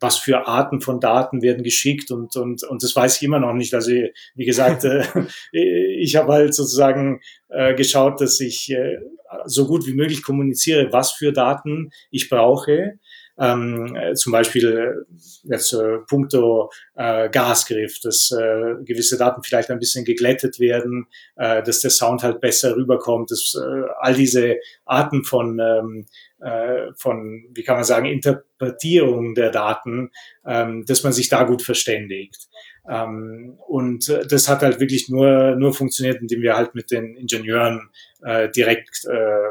was 0.00 0.16
für 0.16 0.46
Arten 0.46 0.80
von 0.80 1.00
Daten 1.00 1.42
werden 1.42 1.62
geschickt 1.62 2.10
und, 2.10 2.36
und, 2.36 2.62
und 2.64 2.82
das 2.82 2.94
weiß 2.94 3.16
ich 3.16 3.22
immer 3.22 3.40
noch 3.40 3.52
nicht. 3.52 3.74
Also 3.74 3.90
wie 4.34 4.44
gesagt, 4.44 4.84
äh, 5.52 5.94
ich 6.00 6.16
habe 6.16 6.32
halt 6.32 6.54
sozusagen 6.54 7.20
äh, 7.48 7.74
geschaut, 7.74 8.20
dass 8.20 8.40
ich 8.40 8.70
äh, 8.70 8.98
so 9.44 9.66
gut 9.66 9.86
wie 9.86 9.94
möglich 9.94 10.22
kommuniziere, 10.22 10.92
was 10.92 11.12
für 11.12 11.32
Daten 11.32 11.90
ich 12.10 12.28
brauche. 12.28 12.98
Ähm, 13.40 13.94
äh, 13.96 14.14
zum 14.14 14.32
Beispiel 14.32 14.66
äh, 14.66 15.24
jetzt 15.44 15.72
äh, 15.72 15.98
puncto 16.08 16.70
äh, 16.96 17.28
Gasgriff, 17.30 18.00
dass 18.00 18.32
äh, 18.32 18.82
gewisse 18.84 19.16
Daten 19.16 19.42
vielleicht 19.42 19.70
ein 19.70 19.78
bisschen 19.78 20.04
geglättet 20.04 20.58
werden, 20.58 21.06
äh, 21.36 21.62
dass 21.62 21.80
der 21.80 21.90
Sound 21.90 22.22
halt 22.22 22.40
besser 22.40 22.74
rüberkommt, 22.76 23.30
dass 23.30 23.54
äh, 23.54 23.88
all 24.00 24.14
diese 24.14 24.56
Arten 24.84 25.24
von 25.24 25.58
ähm, 25.60 26.06
äh, 26.40 26.92
von, 26.94 27.44
wie 27.52 27.62
kann 27.64 27.76
man 27.76 27.84
sagen, 27.84 28.06
Interpretierung 28.06 29.34
der 29.34 29.50
Daten, 29.50 30.10
ähm, 30.46 30.84
dass 30.86 31.02
man 31.02 31.12
sich 31.12 31.28
da 31.28 31.42
gut 31.44 31.62
verständigt. 31.62 32.48
Ähm, 32.88 33.58
und 33.66 34.08
äh, 34.08 34.26
das 34.26 34.48
hat 34.48 34.62
halt 34.62 34.80
wirklich 34.80 35.08
nur, 35.08 35.56
nur 35.56 35.74
funktioniert, 35.74 36.20
indem 36.20 36.42
wir 36.42 36.56
halt 36.56 36.74
mit 36.74 36.90
den 36.90 37.16
Ingenieuren 37.16 37.90
äh, 38.22 38.48
direkt 38.50 39.04
äh, 39.06 39.50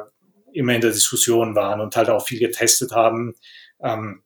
immer 0.53 0.74
in 0.74 0.82
der 0.82 0.91
Diskussion 0.91 1.56
waren 1.56 1.82
und 1.82 1.96
halt 1.96 2.10
auch 2.10 2.25
viel 2.25 2.39
getestet 2.39 2.91
haben. 2.91 3.36
Ähm, 3.82 4.24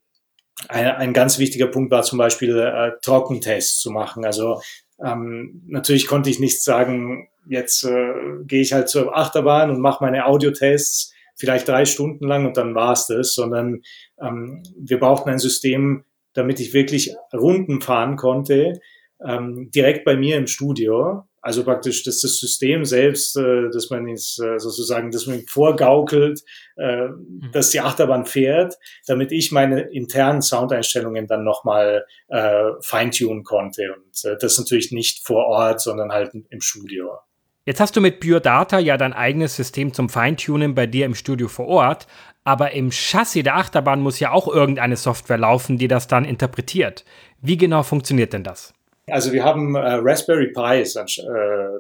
ein, 0.68 0.88
ein 0.88 1.14
ganz 1.14 1.40
wichtiger 1.40 1.68
Punkt 1.68 1.92
war 1.92 2.04
zum 2.04 2.18
Beispiel 2.18 2.58
äh, 2.58 2.92
Trockentests 3.02 3.80
zu 3.80 3.92
machen. 3.92 4.26
Also 4.26 4.62
ähm, 5.04 5.64
natürlich 5.68 6.08
konnte 6.08 6.30
ich 6.30 6.40
nicht 6.40 6.62
sagen, 6.64 7.30
jetzt 7.48 7.84
äh, 7.84 8.14
gehe 8.44 8.62
ich 8.62 8.74
halt 8.74 8.90
zur 8.90 9.16
Achterbahn 9.18 9.72
und 9.72 9.80
mache 9.80 10.04
meine 10.04 10.26
Audiotests 10.26 11.14
vielleicht 11.36 11.68
drei 11.68 11.86
Stunden 11.86 12.28
lang 12.28 12.46
und 12.46 12.58
dann 12.58 12.76
war 12.76 12.94
es 12.94 13.08
das, 13.08 13.34
sondern 13.34 13.82
ähm, 14.22 14.62
wir 14.78 15.00
brauchten 15.00 15.30
ein 15.30 15.40
System, 15.40 16.04
damit 16.34 16.60
ich 16.60 16.74
wirklich 16.74 17.16
Runden 17.34 17.82
fahren 17.82 18.16
konnte, 18.16 18.80
ähm, 19.26 19.72
direkt 19.72 20.06
bei 20.06 20.16
mir 20.16 20.38
im 20.38 20.48
Studio. 20.48 21.24
Also 21.42 21.64
praktisch, 21.64 22.04
dass 22.04 22.22
das 22.22 22.38
System 22.38 22.86
selbst, 22.86 23.36
äh, 23.36 23.70
dass 23.72 23.90
man 23.90 24.08
es 24.08 24.38
äh, 24.38 24.60
sozusagen, 24.60 25.10
dass 25.10 25.26
man 25.26 25.44
vorgaukelt, 25.48 26.44
äh, 26.78 27.08
mhm. 27.08 27.50
dass 27.52 27.72
die 27.72 27.82
Achterbahn 27.82 28.26
fährt, 28.26 28.76
damit 29.08 29.32
ich 29.32 29.52
meine 29.52 29.82
internen 29.82 30.44
Soundeinstellungen 30.44 31.26
dann 31.26 31.44
nochmal 31.44 32.06
äh, 32.28 32.70
feintunen 32.82 33.44
konnte. 33.44 33.96
Und 33.96 34.30
äh, 34.30 34.38
das 34.40 34.60
natürlich 34.60 34.92
nicht 34.92 35.26
vor 35.26 35.46
Ort, 35.46 35.82
sondern 35.82 36.12
halt 36.12 36.32
im 36.50 36.62
Studio. 36.62 37.18
Jetzt 37.66 37.80
hast 37.80 37.96
du 37.96 38.02
mit 38.02 38.20
Pure 38.20 38.42
Data 38.42 38.80
ja 38.80 38.98
dein 38.98 39.14
eigenes 39.14 39.56
System 39.56 39.94
zum 39.94 40.10
Feintunen 40.10 40.74
bei 40.74 40.88
dir 40.88 41.06
im 41.06 41.14
Studio 41.14 41.48
vor 41.48 41.68
Ort, 41.68 42.08
aber 42.44 42.72
im 42.72 42.92
Chassis 42.92 43.44
der 43.44 43.56
Achterbahn 43.56 44.02
muss 44.02 44.20
ja 44.20 44.32
auch 44.32 44.48
irgendeine 44.48 44.96
Software 44.96 45.38
laufen, 45.38 45.78
die 45.78 45.88
das 45.88 46.08
dann 46.08 46.26
interpretiert. 46.26 47.06
Wie 47.40 47.58
genau 47.58 47.84
funktioniert 47.84 48.34
denn 48.34 48.44
das? 48.44 48.74
Also 49.12 49.32
wir 49.32 49.44
haben 49.44 49.76
äh, 49.76 50.00
Raspberry 50.02 50.52
Pis 50.52 50.96
äh, 50.96 51.04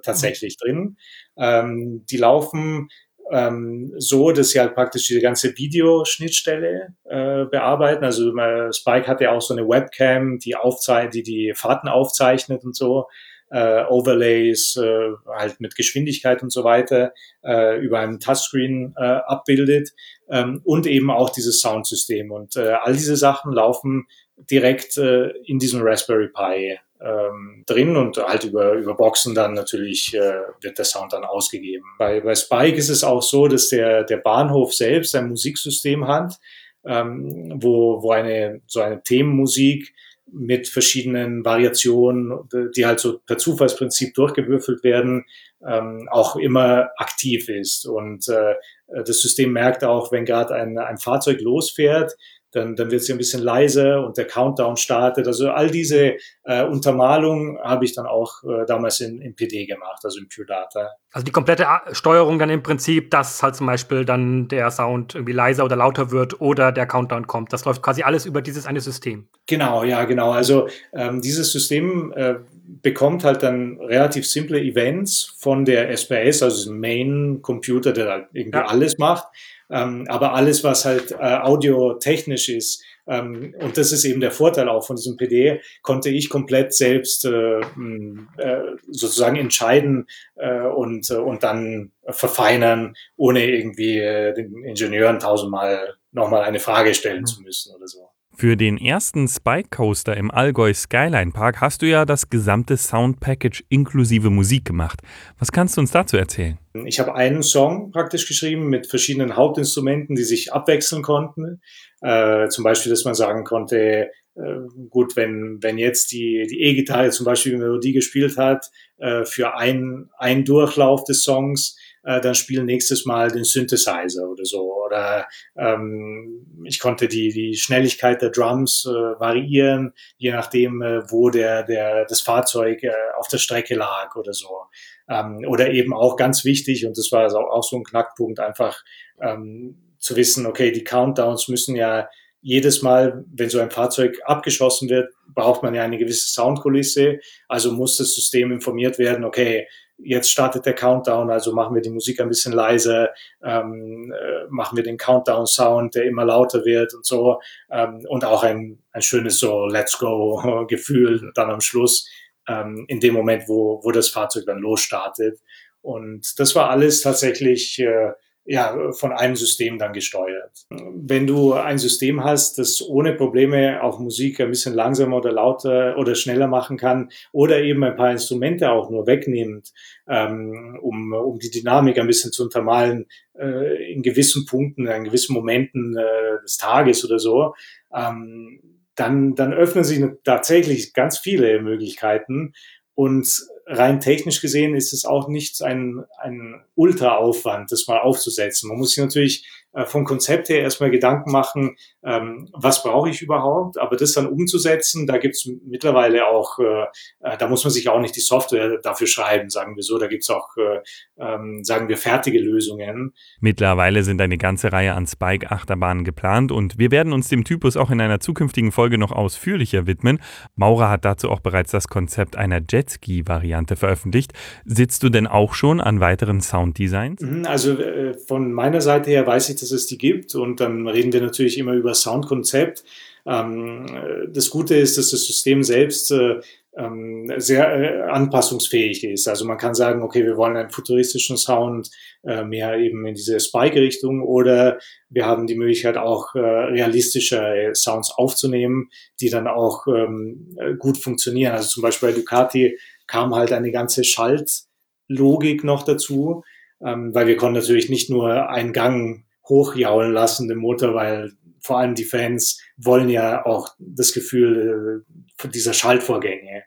tatsächlich 0.03 0.57
mhm. 0.61 0.65
drin. 0.65 0.97
Ähm, 1.37 2.05
die 2.09 2.17
laufen 2.17 2.89
ähm, 3.31 3.93
so, 3.97 4.31
dass 4.31 4.49
sie 4.49 4.59
halt 4.59 4.75
praktisch 4.75 5.07
diese 5.07 5.21
ganze 5.21 5.57
Videoschnittstelle 5.57 6.93
äh, 7.05 7.45
bearbeiten. 7.45 8.03
Also 8.03 8.35
äh, 8.35 8.73
Spike 8.73 9.07
hat 9.07 9.21
ja 9.21 9.31
auch 9.31 9.41
so 9.41 9.53
eine 9.53 9.67
Webcam, 9.67 10.39
die, 10.39 10.55
aufzeichnet, 10.55 11.13
die 11.13 11.23
die 11.23 11.53
Fahrten 11.55 11.87
aufzeichnet 11.87 12.63
und 12.63 12.75
so 12.75 13.07
äh, 13.51 13.83
Overlays 13.85 14.77
äh, 14.77 15.11
halt 15.27 15.59
mit 15.59 15.75
Geschwindigkeit 15.75 16.41
und 16.41 16.51
so 16.51 16.63
weiter 16.63 17.13
äh, 17.43 17.79
über 17.79 17.99
einen 17.99 18.19
Touchscreen 18.19 18.93
äh, 18.97 19.01
abbildet 19.01 19.91
ähm, 20.29 20.61
und 20.63 20.87
eben 20.87 21.11
auch 21.11 21.29
dieses 21.29 21.61
Soundsystem. 21.61 22.31
Und 22.31 22.55
äh, 22.55 22.73
all 22.81 22.93
diese 22.93 23.17
Sachen 23.17 23.53
laufen 23.53 24.07
direkt 24.49 24.97
äh, 24.97 25.29
in 25.45 25.59
diesem 25.59 25.81
Raspberry 25.83 26.29
Pi 26.29 26.79
ähm, 27.03 27.63
drin 27.65 27.97
und 27.97 28.17
halt 28.17 28.43
über, 28.43 28.73
über 28.73 28.95
Boxen 28.95 29.33
dann 29.33 29.53
natürlich 29.53 30.13
äh, 30.13 30.41
wird 30.61 30.77
der 30.77 30.85
Sound 30.85 31.13
dann 31.13 31.23
ausgegeben. 31.23 31.85
Bei, 31.97 32.21
bei 32.21 32.35
Spike 32.35 32.77
ist 32.77 32.89
es 32.89 33.03
auch 33.03 33.21
so, 33.21 33.47
dass 33.47 33.69
der, 33.69 34.03
der 34.03 34.17
Bahnhof 34.17 34.73
selbst 34.73 35.15
ein 35.15 35.29
Musiksystem 35.29 36.07
hat, 36.07 36.39
ähm, 36.85 37.53
wo, 37.61 38.01
wo 38.01 38.11
eine 38.11 38.61
so 38.67 38.81
eine 38.81 39.01
Themenmusik 39.01 39.93
mit 40.31 40.67
verschiedenen 40.67 41.43
Variationen, 41.43 42.47
die 42.75 42.85
halt 42.85 42.99
so 42.99 43.19
per 43.19 43.37
Zufallsprinzip 43.37 44.13
durchgewürfelt 44.13 44.83
werden, 44.83 45.25
ähm, 45.67 46.07
auch 46.09 46.35
immer 46.37 46.89
aktiv 46.97 47.49
ist. 47.49 47.85
Und 47.85 48.29
äh, 48.29 48.55
das 48.87 49.21
System 49.21 49.51
merkt 49.51 49.83
auch, 49.83 50.11
wenn 50.11 50.25
gerade 50.25 50.53
ein, 50.55 50.77
ein 50.77 50.97
Fahrzeug 50.97 51.41
losfährt, 51.41 52.15
dann, 52.51 52.75
dann 52.75 52.91
wird 52.91 53.03
sie 53.03 53.13
ein 53.13 53.17
bisschen 53.17 53.41
leiser 53.41 54.05
und 54.05 54.17
der 54.17 54.25
Countdown 54.25 54.77
startet. 54.77 55.27
Also 55.27 55.49
all 55.49 55.69
diese 55.69 56.17
äh, 56.43 56.63
Untermalung 56.63 57.57
habe 57.63 57.85
ich 57.85 57.93
dann 57.93 58.05
auch 58.05 58.43
äh, 58.43 58.65
damals 58.65 58.99
in, 58.99 59.21
in 59.21 59.35
PD 59.35 59.65
gemacht, 59.65 60.01
also 60.03 60.19
in 60.19 60.27
Pure 60.27 60.47
Data. 60.47 60.89
Also 61.13 61.25
die 61.25 61.31
komplette 61.31 61.65
Steuerung 61.91 62.39
dann 62.39 62.49
im 62.49 62.63
Prinzip, 62.63 63.11
dass 63.11 63.41
halt 63.43 63.55
zum 63.55 63.67
Beispiel 63.67 64.05
dann 64.05 64.47
der 64.47 64.71
Sound 64.71 65.15
irgendwie 65.15 65.33
leiser 65.33 65.65
oder 65.65 65.75
lauter 65.75 66.11
wird 66.11 66.41
oder 66.41 66.71
der 66.71 66.85
Countdown 66.85 67.27
kommt. 67.27 67.53
Das 67.53 67.65
läuft 67.65 67.81
quasi 67.81 68.03
alles 68.03 68.25
über 68.25 68.41
dieses 68.41 68.65
eine 68.65 68.81
System. 68.81 69.27
Genau, 69.47 69.83
ja, 69.83 70.05
genau. 70.05 70.31
Also 70.31 70.67
ähm, 70.93 71.21
dieses 71.21 71.51
System 71.51 72.13
äh, 72.15 72.35
bekommt 72.81 73.23
halt 73.23 73.43
dann 73.43 73.77
relativ 73.79 74.27
simple 74.27 74.59
Events 74.59 75.35
von 75.37 75.65
der 75.65 75.89
SPS, 75.89 76.43
also 76.43 76.57
diesem 76.57 76.79
Main-Computer, 76.79 77.91
der 77.91 78.09
halt 78.09 78.27
irgendwie 78.33 78.59
ja. 78.59 78.65
alles 78.65 78.97
macht. 78.97 79.27
Ähm, 79.71 80.05
aber 80.09 80.33
alles, 80.33 80.63
was 80.63 80.85
halt 80.85 81.11
äh, 81.11 81.15
audiotechnisch 81.15 82.49
ist, 82.49 82.83
ähm, 83.07 83.55
und 83.59 83.77
das 83.77 83.91
ist 83.91 84.05
eben 84.05 84.21
der 84.21 84.31
Vorteil 84.31 84.69
auch 84.69 84.85
von 84.85 84.95
diesem 84.95 85.17
PD, 85.17 85.61
konnte 85.81 86.09
ich 86.09 86.29
komplett 86.29 86.73
selbst 86.73 87.25
äh, 87.25 87.59
äh, 87.59 88.75
sozusagen 88.89 89.37
entscheiden 89.37 90.07
äh, 90.35 90.61
und, 90.61 91.09
äh, 91.09 91.15
und 91.15 91.43
dann 91.43 91.91
verfeinern, 92.07 92.95
ohne 93.15 93.45
irgendwie 93.45 93.97
äh, 93.97 94.33
den 94.33 94.63
Ingenieuren 94.63 95.19
tausendmal 95.19 95.95
nochmal 96.11 96.43
eine 96.43 96.59
Frage 96.59 96.93
stellen 96.93 97.25
zu 97.25 97.41
müssen 97.41 97.73
oder 97.75 97.87
so. 97.87 98.09
Für 98.41 98.57
den 98.57 98.79
ersten 98.79 99.27
Spike 99.27 99.69
Coaster 99.69 100.17
im 100.17 100.31
Allgäu 100.31 100.73
Skyline 100.73 101.31
Park 101.31 101.61
hast 101.61 101.83
du 101.83 101.85
ja 101.85 102.05
das 102.05 102.31
gesamte 102.31 102.75
Sound 102.75 103.19
Package 103.19 103.63
inklusive 103.69 104.31
Musik 104.31 104.65
gemacht. 104.65 104.99
Was 105.37 105.51
kannst 105.51 105.77
du 105.77 105.81
uns 105.81 105.91
dazu 105.91 106.17
erzählen? 106.17 106.57
Ich 106.85 106.99
habe 106.99 107.13
einen 107.13 107.43
Song 107.43 107.91
praktisch 107.91 108.27
geschrieben 108.27 108.67
mit 108.67 108.87
verschiedenen 108.87 109.35
Hauptinstrumenten, 109.35 110.15
die 110.15 110.23
sich 110.23 110.51
abwechseln 110.53 111.03
konnten. 111.03 111.61
Äh, 112.01 112.47
zum 112.47 112.63
Beispiel, 112.63 112.89
dass 112.89 113.05
man 113.05 113.13
sagen 113.13 113.43
konnte, 113.43 114.09
äh, 114.33 114.55
gut, 114.89 115.15
wenn, 115.15 115.59
wenn 115.61 115.77
jetzt 115.77 116.11
die, 116.11 116.47
die 116.49 116.61
E-Gitarre 116.63 117.11
zum 117.11 117.27
Beispiel 117.27 117.53
eine 117.53 117.61
Melodie 117.61 117.93
gespielt 117.93 118.37
hat, 118.37 118.71
äh, 118.97 119.23
für 119.23 119.55
ein, 119.55 120.09
ein 120.17 120.45
Durchlauf 120.45 121.03
des 121.03 121.23
Songs, 121.23 121.77
äh, 122.03 122.21
dann 122.21 122.35
spielen 122.35 122.65
nächstes 122.65 123.05
Mal 123.05 123.31
den 123.31 123.43
Synthesizer 123.43 124.29
oder 124.29 124.45
so. 124.45 124.73
Oder 124.85 125.27
ähm, 125.55 126.63
ich 126.65 126.79
konnte 126.79 127.07
die, 127.07 127.29
die 127.29 127.55
Schnelligkeit 127.55 128.21
der 128.21 128.29
Drums 128.29 128.85
äh, 128.85 129.19
variieren, 129.19 129.93
je 130.17 130.31
nachdem, 130.31 130.81
äh, 130.81 131.09
wo 131.11 131.29
der, 131.29 131.63
der, 131.63 132.05
das 132.05 132.21
Fahrzeug 132.21 132.83
äh, 132.83 132.91
auf 133.17 133.27
der 133.27 133.37
Strecke 133.37 133.75
lag 133.75 134.15
oder 134.15 134.33
so. 134.33 134.65
Ähm, 135.09 135.45
oder 135.47 135.71
eben 135.71 135.93
auch 135.93 136.15
ganz 136.15 136.45
wichtig, 136.45 136.85
und 136.85 136.97
das 136.97 137.11
war 137.11 137.21
also 137.21 137.39
auch 137.39 137.63
so 137.63 137.77
ein 137.77 137.83
Knackpunkt, 137.83 138.39
einfach 138.39 138.83
ähm, 139.21 139.95
zu 139.97 140.15
wissen, 140.15 140.45
okay, 140.45 140.71
die 140.71 140.83
Countdowns 140.83 141.47
müssen 141.47 141.75
ja 141.75 142.09
jedes 142.41 142.81
Mal, 142.81 143.23
wenn 143.31 143.49
so 143.49 143.59
ein 143.59 143.69
Fahrzeug 143.69 144.19
abgeschossen 144.25 144.89
wird, 144.89 145.13
braucht 145.27 145.61
man 145.61 145.75
ja 145.75 145.83
eine 145.83 145.99
gewisse 145.99 146.29
Soundkulisse. 146.29 147.19
Also 147.47 147.71
muss 147.71 147.97
das 147.97 148.15
System 148.15 148.51
informiert 148.51 148.97
werden, 148.97 149.23
okay, 149.23 149.67
jetzt 150.03 150.31
startet 150.31 150.65
der 150.65 150.73
Countdown, 150.73 151.29
also 151.29 151.53
machen 151.53 151.75
wir 151.75 151.81
die 151.81 151.89
Musik 151.89 152.19
ein 152.19 152.27
bisschen 152.27 152.53
leiser, 152.53 153.09
ähm, 153.43 154.13
äh, 154.13 154.47
machen 154.49 154.75
wir 154.75 154.83
den 154.83 154.97
Countdown-Sound, 154.97 155.95
der 155.95 156.05
immer 156.05 156.25
lauter 156.25 156.65
wird 156.65 156.93
und 156.93 157.05
so. 157.05 157.39
Ähm, 157.69 158.05
und 158.07 158.25
auch 158.25 158.43
ein, 158.43 158.79
ein 158.91 159.01
schönes 159.01 159.39
so 159.39 159.65
Let's 159.65 159.97
Go-Gefühl 159.99 161.31
dann 161.35 161.51
am 161.51 161.61
Schluss, 161.61 162.09
ähm, 162.47 162.85
in 162.87 162.99
dem 162.99 163.13
Moment, 163.13 163.47
wo, 163.47 163.79
wo 163.83 163.91
das 163.91 164.09
Fahrzeug 164.09 164.45
dann 164.45 164.59
losstartet. 164.59 165.39
Und 165.81 166.39
das 166.39 166.55
war 166.55 166.69
alles 166.69 167.01
tatsächlich 167.01 167.79
äh, 167.79 168.11
ja, 168.45 168.91
von 168.93 169.11
einem 169.11 169.35
System 169.35 169.77
dann 169.77 169.93
gesteuert. 169.93 170.65
Wenn 170.69 171.27
du 171.27 171.53
ein 171.53 171.77
System 171.77 172.23
hast, 172.23 172.57
das 172.57 172.81
ohne 172.81 173.13
Probleme 173.13 173.83
auch 173.83 173.99
Musik 173.99 174.39
ein 174.39 174.49
bisschen 174.49 174.73
langsamer 174.73 175.17
oder 175.17 175.31
lauter 175.31 175.97
oder 175.97 176.15
schneller 176.15 176.47
machen 176.47 176.77
kann 176.77 177.09
oder 177.31 177.61
eben 177.61 177.83
ein 177.83 177.95
paar 177.95 178.11
Instrumente 178.11 178.71
auch 178.71 178.89
nur 178.89 179.05
wegnimmt, 179.05 179.71
ähm, 180.07 180.79
um, 180.81 181.13
um 181.13 181.37
die 181.37 181.51
Dynamik 181.51 181.99
ein 181.99 182.07
bisschen 182.07 182.31
zu 182.31 182.43
untermalen, 182.43 183.05
äh, 183.37 183.93
in 183.93 184.01
gewissen 184.01 184.45
Punkten, 184.45 184.87
in 184.87 185.03
gewissen 185.03 185.33
Momenten 185.33 185.95
äh, 185.95 186.41
des 186.43 186.57
Tages 186.57 187.05
oder 187.05 187.19
so, 187.19 187.53
ähm, 187.93 188.59
dann, 188.95 189.35
dann 189.35 189.53
öffnen 189.53 189.83
sich 189.83 190.03
tatsächlich 190.23 190.93
ganz 190.93 191.17
viele 191.17 191.61
Möglichkeiten 191.61 192.53
und 192.95 193.27
rein 193.65 193.99
technisch 193.99 194.41
gesehen 194.41 194.75
ist 194.75 194.93
es 194.93 195.05
auch 195.05 195.27
nicht 195.27 195.61
ein, 195.61 196.03
ein 196.17 196.61
Ultra-Aufwand, 196.75 197.71
das 197.71 197.87
mal 197.87 197.99
aufzusetzen. 197.99 198.69
Man 198.69 198.77
muss 198.77 198.91
sich 198.91 199.03
natürlich 199.03 199.45
vom 199.85 200.03
Konzept 200.03 200.49
her 200.49 200.61
erstmal 200.61 200.91
Gedanken 200.91 201.31
machen, 201.31 201.77
ähm, 202.03 202.49
was 202.53 202.83
brauche 202.83 203.09
ich 203.09 203.21
überhaupt, 203.21 203.77
aber 203.79 203.95
das 203.95 204.13
dann 204.13 204.27
umzusetzen, 204.27 205.07
da 205.07 205.17
gibt 205.17 205.35
es 205.35 205.49
mittlerweile 205.65 206.27
auch, 206.27 206.59
äh, 206.59 206.83
äh, 207.21 207.37
da 207.37 207.47
muss 207.47 207.63
man 207.63 207.71
sich 207.71 207.87
auch 207.87 207.99
nicht 207.99 208.15
die 208.15 208.21
Software 208.21 208.79
dafür 208.81 209.07
schreiben, 209.07 209.49
sagen 209.49 209.75
wir 209.75 209.83
so, 209.83 209.97
da 209.97 210.07
gibt 210.07 210.23
es 210.23 210.29
auch, 210.29 210.49
äh, 210.57 210.79
ähm, 211.19 211.63
sagen 211.63 211.87
wir, 211.87 211.97
fertige 211.97 212.39
Lösungen. 212.39 213.13
Mittlerweile 213.39 214.03
sind 214.03 214.19
eine 214.21 214.37
ganze 214.37 214.73
Reihe 214.73 214.93
an 214.93 215.07
Spike-Achterbahnen 215.07 216.03
geplant 216.03 216.51
und 216.51 216.77
wir 216.77 216.91
werden 216.91 217.13
uns 217.13 217.29
dem 217.29 217.43
Typus 217.45 217.77
auch 217.77 217.91
in 217.91 218.01
einer 218.01 218.19
zukünftigen 218.19 218.71
Folge 218.71 218.97
noch 218.97 219.11
ausführlicher 219.11 219.87
widmen. 219.87 220.19
Maurer 220.55 220.89
hat 220.89 221.05
dazu 221.05 221.29
auch 221.29 221.39
bereits 221.39 221.71
das 221.71 221.87
Konzept 221.87 222.35
einer 222.35 222.59
Jetski-Variante 222.67 223.77
veröffentlicht. 223.77 224.33
Sitzt 224.65 225.03
du 225.03 225.09
denn 225.09 225.27
auch 225.27 225.53
schon 225.53 225.79
an 225.79 226.01
weiteren 226.01 226.41
Sounddesigns? 226.41 227.21
Mhm, 227.21 227.45
also 227.45 227.79
äh, 227.79 228.17
von 228.27 228.51
meiner 228.51 228.81
Seite 228.81 229.11
her 229.11 229.25
weiß 229.25 229.49
ich, 229.49 229.60
dass 229.61 229.71
es 229.71 229.85
die 229.85 229.97
gibt 229.97 230.35
und 230.35 230.59
dann 230.59 230.87
reden 230.87 231.13
wir 231.13 231.21
natürlich 231.21 231.57
immer 231.57 231.73
über 231.73 231.93
Soundkonzept. 231.93 232.83
Ähm, 233.25 233.85
das 234.29 234.49
Gute 234.49 234.75
ist, 234.75 234.97
dass 234.97 235.11
das 235.11 235.25
System 235.25 235.63
selbst 235.63 236.11
äh, 236.11 236.39
ähm, 236.77 237.31
sehr 237.37 237.67
äh, 237.73 238.01
anpassungsfähig 238.09 239.03
ist. 239.03 239.27
Also 239.27 239.45
man 239.45 239.57
kann 239.57 239.75
sagen, 239.75 240.01
okay, 240.03 240.23
wir 240.23 240.37
wollen 240.37 240.55
einen 240.55 240.69
futuristischen 240.69 241.35
Sound 241.35 241.89
äh, 242.23 242.43
mehr 242.43 242.77
eben 242.77 243.05
in 243.05 243.15
diese 243.15 243.39
Spike-Richtung 243.39 244.21
oder 244.21 244.79
wir 245.09 245.25
haben 245.25 245.47
die 245.47 245.55
Möglichkeit 245.55 245.97
auch 245.97 246.33
äh, 246.33 246.39
realistische 246.39 247.71
Sounds 247.73 248.11
aufzunehmen, 248.11 248.89
die 249.19 249.29
dann 249.29 249.47
auch 249.47 249.85
ähm, 249.87 250.57
gut 250.79 250.97
funktionieren. 250.97 251.53
Also 251.53 251.67
zum 251.67 251.83
Beispiel 251.83 252.09
bei 252.09 252.15
Ducati 252.15 252.77
kam 253.05 253.35
halt 253.35 253.51
eine 253.51 253.71
ganze 253.71 254.05
Schaltlogik 254.05 255.65
noch 255.65 255.83
dazu, 255.83 256.43
ähm, 256.83 257.13
weil 257.13 257.27
wir 257.27 257.35
konnten 257.35 257.59
natürlich 257.59 257.89
nicht 257.89 258.09
nur 258.09 258.49
einen 258.49 258.71
Gang 258.71 259.25
hochjaulen 259.47 260.11
lassen, 260.11 260.47
den 260.47 260.57
Motor, 260.57 260.93
weil 260.93 261.31
vor 261.61 261.79
allem 261.79 261.95
die 261.95 262.03
Fans 262.03 262.59
wollen 262.77 263.09
ja 263.09 263.45
auch 263.45 263.69
das 263.79 264.13
Gefühl 264.13 265.05
äh, 265.43 265.47
dieser 265.49 265.73
Schaltvorgänge. 265.73 266.63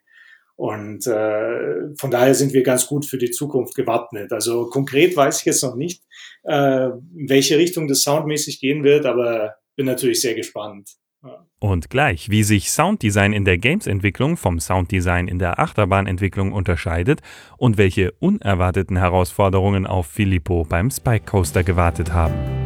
Und 0.57 1.07
äh, 1.07 1.95
von 1.97 2.11
daher 2.11 2.35
sind 2.35 2.53
wir 2.53 2.63
ganz 2.63 2.87
gut 2.87 3.05
für 3.05 3.19
die 3.19 3.33
Zukunft 3.33 3.75
gewappnet. 3.75 4.33
Also 4.33 4.67
konkret 4.67 5.17
weiß 5.17 5.41
ich 5.41 5.47
jetzt 5.47 5.65
noch 5.65 5.75
nicht, 5.75 6.05
äh, 6.45 6.87
in 6.87 7.29
welche 7.29 7.59
Richtung 7.59 7.89
das 7.89 8.03
soundmäßig 8.03 8.61
gehen 8.61 8.85
wird, 8.85 9.05
aber 9.05 9.57
bin 9.75 9.87
natürlich 9.87 10.21
sehr 10.21 10.35
gespannt. 10.35 10.91
Und 11.59 11.89
gleich, 11.89 12.29
wie 12.29 12.45
sich 12.45 12.71
Sounddesign 12.71 13.33
in 13.33 13.47
der 13.47 13.57
Games-Entwicklung 13.57 14.37
vom 14.37 14.61
Sounddesign 14.61 15.27
in 15.27 15.39
der 15.39 15.59
Achterbahnentwicklung 15.59 16.53
unterscheidet 16.53 17.23
und 17.57 17.79
welche 17.79 18.13
unerwarteten 18.21 18.99
Herausforderungen 18.99 19.87
auf 19.87 20.07
Filippo 20.07 20.65
beim 20.65 20.91
Spike 20.91 21.25
Coaster 21.25 21.65
gewartet 21.65 22.13
haben. 22.13 22.64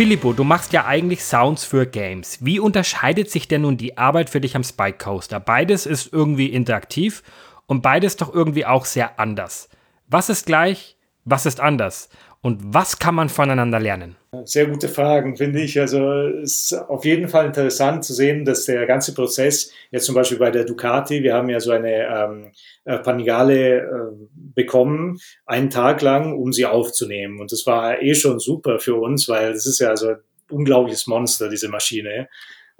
Filippo, 0.00 0.32
du 0.32 0.44
machst 0.44 0.72
ja 0.72 0.86
eigentlich 0.86 1.22
Sounds 1.22 1.62
für 1.62 1.84
Games. 1.84 2.38
Wie 2.40 2.58
unterscheidet 2.58 3.30
sich 3.30 3.48
denn 3.48 3.60
nun 3.60 3.76
die 3.76 3.98
Arbeit 3.98 4.30
für 4.30 4.40
dich 4.40 4.56
am 4.56 4.64
Spike 4.64 4.96
Coaster? 4.96 5.40
Beides 5.40 5.84
ist 5.84 6.10
irgendwie 6.10 6.46
interaktiv 6.46 7.22
und 7.66 7.82
beides 7.82 8.16
doch 8.16 8.32
irgendwie 8.32 8.64
auch 8.64 8.86
sehr 8.86 9.20
anders. 9.20 9.68
Was 10.06 10.30
ist 10.30 10.46
gleich, 10.46 10.96
was 11.26 11.44
ist 11.44 11.60
anders? 11.60 12.08
Und 12.42 12.60
was 12.62 12.98
kann 12.98 13.14
man 13.14 13.28
voneinander 13.28 13.78
lernen? 13.78 14.16
Sehr 14.44 14.66
gute 14.66 14.88
Fragen, 14.88 15.36
finde 15.36 15.60
ich. 15.60 15.78
Also 15.78 16.10
es 16.42 16.72
ist 16.72 16.72
auf 16.72 17.04
jeden 17.04 17.28
Fall 17.28 17.46
interessant 17.46 18.04
zu 18.04 18.14
sehen, 18.14 18.46
dass 18.46 18.64
der 18.64 18.86
ganze 18.86 19.12
Prozess, 19.12 19.72
jetzt 19.90 20.06
zum 20.06 20.14
Beispiel 20.14 20.38
bei 20.38 20.50
der 20.50 20.64
Ducati, 20.64 21.22
wir 21.22 21.34
haben 21.34 21.50
ja 21.50 21.60
so 21.60 21.72
eine 21.72 22.06
ähm, 22.06 22.52
äh, 22.84 22.98
Panigale 22.98 23.80
äh, 23.80 23.86
bekommen, 24.32 25.18
einen 25.44 25.68
Tag 25.68 26.00
lang, 26.00 26.32
um 26.32 26.52
sie 26.52 26.64
aufzunehmen. 26.64 27.40
Und 27.40 27.52
das 27.52 27.66
war 27.66 28.00
eh 28.00 28.14
schon 28.14 28.38
super 28.38 28.78
für 28.78 28.94
uns, 28.94 29.28
weil 29.28 29.52
das 29.52 29.66
ist 29.66 29.80
ja 29.80 29.94
so 29.96 30.08
ein 30.08 30.16
unglaubliches 30.48 31.06
Monster, 31.06 31.50
diese 31.50 31.68
Maschine. 31.68 32.28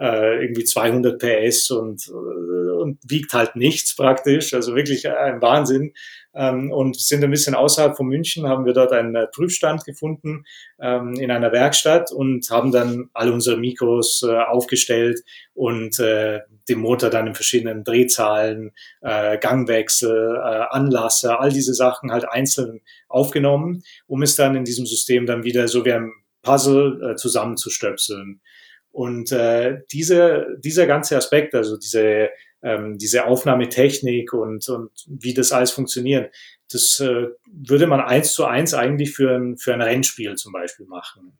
Äh, 0.01 0.45
irgendwie 0.45 0.65
200 0.65 1.19
PS 1.19 1.71
und, 1.73 2.09
äh, 2.09 2.71
und 2.81 2.99
wiegt 3.07 3.35
halt 3.35 3.57
nichts 3.57 3.95
praktisch. 3.95 4.55
Also 4.55 4.75
wirklich 4.75 5.07
ein 5.07 5.43
Wahnsinn 5.43 5.93
ähm, 6.35 6.71
und 6.71 6.99
sind 6.99 7.25
ein 7.25 7.31
bisschen 7.31 7.55
außerhalb 7.55 7.97
von 7.97 8.07
München, 8.07 8.47
haben 8.47 8.65
wir 8.65 8.73
dort 8.73 8.93
einen 8.93 9.15
äh, 9.15 9.27
Prüfstand 9.27 9.85
gefunden 9.85 10.45
ähm, 10.81 11.15
in 11.15 11.31
einer 11.31 11.53
Werkstatt 11.53 12.13
und 12.13 12.49
haben 12.51 12.73
dann 12.73 13.11
alle 13.13 13.33
unsere 13.33 13.57
Mikros 13.57 14.23
äh, 14.27 14.37
aufgestellt 14.37 15.21
und 15.55 15.99
äh, 15.99 16.41
den 16.69 16.79
Motor 16.79 17.11
dann 17.11 17.27
in 17.27 17.35
verschiedenen 17.35 17.85
Drehzahlen, 17.85 18.73
äh, 19.01 19.39
Gangwechsel, 19.39 20.37
äh, 20.37 20.67
Anlasser, 20.71 21.41
all 21.41 21.51
diese 21.51 21.75
Sachen 21.75 22.13
halt 22.13 22.29
einzeln 22.29 22.81
aufgenommen, 23.09 23.83
um 24.07 24.23
es 24.23 24.37
dann 24.37 24.55
in 24.55 24.65
diesem 24.65 24.87
System 24.87 25.27
dann 25.27 25.45
wieder 25.45 25.69
so 25.69 25.85
wie 25.85 25.93
ein 25.93 26.13
Puzzle 26.43 27.11
äh, 27.11 27.17
zusammenzustöpseln. 27.17 28.41
Und 28.93 29.31
äh, 29.31 29.79
diese, 29.93 30.47
dieser 30.59 30.87
ganze 30.87 31.17
Aspekt, 31.17 31.55
also 31.55 31.77
diese 31.77 32.31
ähm, 32.63 32.99
diese 32.99 33.27
Aufnahmetechnik 33.27 34.33
und, 34.33 34.69
und 34.69 34.91
wie 35.07 35.35
das 35.35 35.53
alles 35.53 35.71
funktioniert, 35.71 36.35
das 36.71 37.01
äh, 37.01 37.29
würde 37.53 37.87
man 37.87 38.01
eins 38.01 38.33
zu 38.33 38.45
eins 38.45 38.75
eigentlich 38.75 39.13
für 39.13 39.35
ein, 39.35 39.57
für 39.57 39.75
ein 39.75 39.83
Rennspiel 39.83 40.35
zum 40.37 40.53
Beispiel 40.53 40.87
machen. 40.87 41.39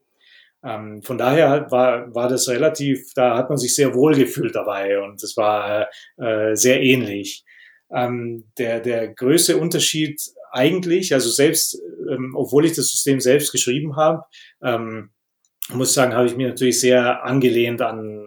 Ähm, 0.63 1.03
von 1.03 1.17
daher 1.17 1.71
war, 1.71 2.15
war 2.15 2.29
das 2.29 2.49
relativ, 2.49 3.15
da 3.15 3.37
hat 3.37 3.49
man 3.49 3.59
sich 3.59 3.75
sehr 3.75 3.95
wohl 3.95 4.15
gefühlt 4.15 4.55
dabei 4.55 5.01
und 5.01 5.23
es 5.23 5.37
war 5.37 5.89
äh, 6.19 6.55
sehr 6.55 6.83
ähnlich. 6.83 7.45
Ähm, 7.93 8.45
der, 8.59 8.81
der 8.81 9.09
größte 9.09 9.57
Unterschied 9.57 10.21
eigentlich, 10.53 11.15
also 11.15 11.31
selbst, 11.31 11.81
ähm, 12.11 12.35
obwohl 12.37 12.67
ich 12.67 12.73
das 12.73 12.91
System 12.91 13.21
selbst 13.21 13.53
geschrieben 13.53 13.97
habe, 13.97 14.25
ähm, 14.63 15.11
muss 15.73 15.95
sagen, 15.95 16.15
habe 16.15 16.27
ich 16.27 16.37
mir 16.37 16.49
natürlich 16.49 16.81
sehr 16.81 17.25
angelehnt 17.25 17.81
an 17.81 18.20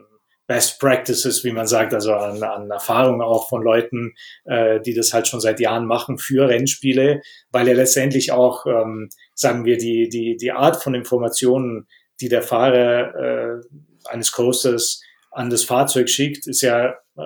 Best 0.47 0.79
Practices, 0.79 1.43
wie 1.43 1.51
man 1.51 1.67
sagt, 1.67 1.93
also 1.93 2.13
an, 2.13 2.43
an 2.43 2.69
Erfahrung 2.69 3.21
auch 3.21 3.47
von 3.47 3.63
Leuten, 3.63 4.13
äh, 4.45 4.81
die 4.81 4.93
das 4.93 5.13
halt 5.13 5.27
schon 5.27 5.39
seit 5.39 5.59
Jahren 5.59 5.85
machen 5.85 6.17
für 6.17 6.49
Rennspiele, 6.49 7.21
weil 7.51 7.67
ja 7.67 7.73
letztendlich 7.73 8.31
auch, 8.31 8.65
ähm, 8.65 9.09
sagen 9.35 9.65
wir, 9.65 9.77
die, 9.77 10.09
die, 10.09 10.35
die 10.35 10.51
Art 10.51 10.83
von 10.83 10.95
Informationen, 10.95 11.87
die 12.19 12.29
der 12.29 12.41
Fahrer 12.41 13.15
äh, 13.15 13.61
eines 14.09 14.31
Coasters 14.31 15.01
an 15.31 15.49
das 15.49 15.63
Fahrzeug 15.63 16.09
schickt, 16.09 16.45
ist 16.47 16.61
ja 16.61 16.95
äh, 17.17 17.21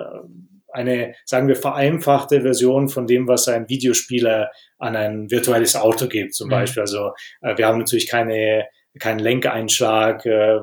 eine, 0.72 1.14
sagen 1.24 1.48
wir, 1.48 1.56
vereinfachte 1.56 2.42
Version 2.42 2.88
von 2.88 3.06
dem, 3.06 3.26
was 3.26 3.48
ein 3.48 3.68
Videospieler 3.68 4.50
an 4.78 4.96
ein 4.96 5.30
virtuelles 5.30 5.76
Auto 5.76 6.06
gibt, 6.06 6.34
zum 6.34 6.48
mhm. 6.48 6.52
Beispiel. 6.52 6.82
Also 6.82 7.12
äh, 7.42 7.56
wir 7.56 7.66
haben 7.66 7.78
natürlich 7.78 8.08
keine 8.08 8.66
kein 8.98 9.18
Lenkeinschlag, 9.18 10.24
äh, 10.26 10.58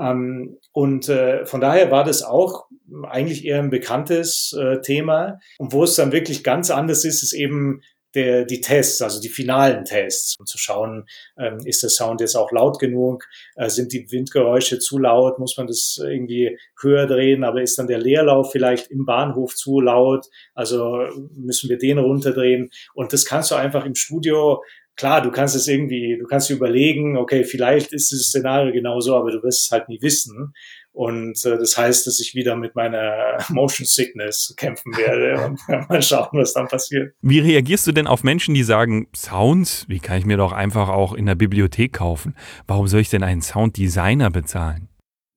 Ähm, 0.00 0.58
und 0.72 1.08
äh, 1.08 1.44
von 1.46 1.60
daher 1.60 1.90
war 1.90 2.04
das 2.04 2.22
auch 2.22 2.66
eigentlich 3.08 3.44
eher 3.44 3.58
ein 3.58 3.70
bekanntes 3.70 4.56
äh, 4.58 4.80
Thema. 4.80 5.38
Und 5.58 5.72
wo 5.72 5.84
es 5.84 5.94
dann 5.96 6.12
wirklich 6.12 6.44
ganz 6.44 6.70
anders 6.70 7.04
ist, 7.04 7.22
ist 7.22 7.32
eben 7.32 7.80
der, 8.14 8.44
die 8.44 8.60
Tests, 8.60 9.02
also 9.02 9.20
die 9.20 9.28
finalen 9.28 9.84
Tests, 9.84 10.36
um 10.38 10.46
zu 10.46 10.56
schauen, 10.56 11.04
ähm, 11.38 11.58
ist 11.64 11.82
der 11.82 11.90
Sound 11.90 12.20
jetzt 12.20 12.36
auch 12.36 12.50
laut 12.52 12.78
genug, 12.78 13.24
äh, 13.56 13.68
sind 13.68 13.92
die 13.92 14.10
Windgeräusche 14.10 14.78
zu 14.78 14.98
laut, 14.98 15.38
muss 15.38 15.56
man 15.58 15.66
das 15.66 16.00
irgendwie 16.02 16.58
höher 16.80 17.06
drehen, 17.06 17.44
aber 17.44 17.60
ist 17.60 17.78
dann 17.78 17.86
der 17.86 17.98
Leerlauf 17.98 18.50
vielleicht 18.50 18.90
im 18.90 19.04
Bahnhof 19.04 19.54
zu 19.54 19.80
laut, 19.80 20.26
also 20.54 21.06
müssen 21.34 21.68
wir 21.68 21.78
den 21.78 21.98
runterdrehen? 21.98 22.70
Und 22.94 23.12
das 23.12 23.26
kannst 23.26 23.50
du 23.50 23.56
einfach 23.56 23.84
im 23.84 23.94
Studio 23.94 24.62
klar, 24.98 25.22
du 25.22 25.30
kannst 25.30 25.56
es 25.56 25.66
irgendwie, 25.66 26.18
du 26.18 26.26
kannst 26.26 26.50
dir 26.50 26.54
überlegen, 26.54 27.16
okay, 27.16 27.44
vielleicht 27.44 27.92
ist 27.92 28.12
das 28.12 28.20
Szenario 28.24 28.72
genauso, 28.72 29.16
aber 29.16 29.30
du 29.30 29.42
wirst 29.42 29.66
es 29.66 29.70
halt 29.70 29.88
nie 29.88 30.02
wissen. 30.02 30.52
Und 30.92 31.44
äh, 31.44 31.56
das 31.56 31.78
heißt, 31.78 32.06
dass 32.08 32.18
ich 32.18 32.34
wieder 32.34 32.56
mit 32.56 32.74
meiner 32.74 33.38
Motion 33.48 33.86
Sickness 33.86 34.52
kämpfen 34.56 34.96
werde 34.96 35.46
und 35.68 35.68
mal 35.88 36.02
schauen, 36.02 36.28
was 36.32 36.52
dann 36.52 36.66
passiert. 36.66 37.14
Wie 37.22 37.38
reagierst 37.38 37.86
du 37.86 37.92
denn 37.92 38.08
auf 38.08 38.24
Menschen, 38.24 38.54
die 38.54 38.64
sagen, 38.64 39.06
Sounds, 39.16 39.86
wie 39.88 40.00
kann 40.00 40.18
ich 40.18 40.26
mir 40.26 40.36
doch 40.36 40.52
einfach 40.52 40.88
auch 40.88 41.14
in 41.14 41.26
der 41.26 41.36
Bibliothek 41.36 41.94
kaufen? 41.94 42.34
Warum 42.66 42.88
soll 42.88 43.00
ich 43.00 43.10
denn 43.10 43.22
einen 43.22 43.40
Sounddesigner 43.40 44.30
bezahlen? 44.30 44.88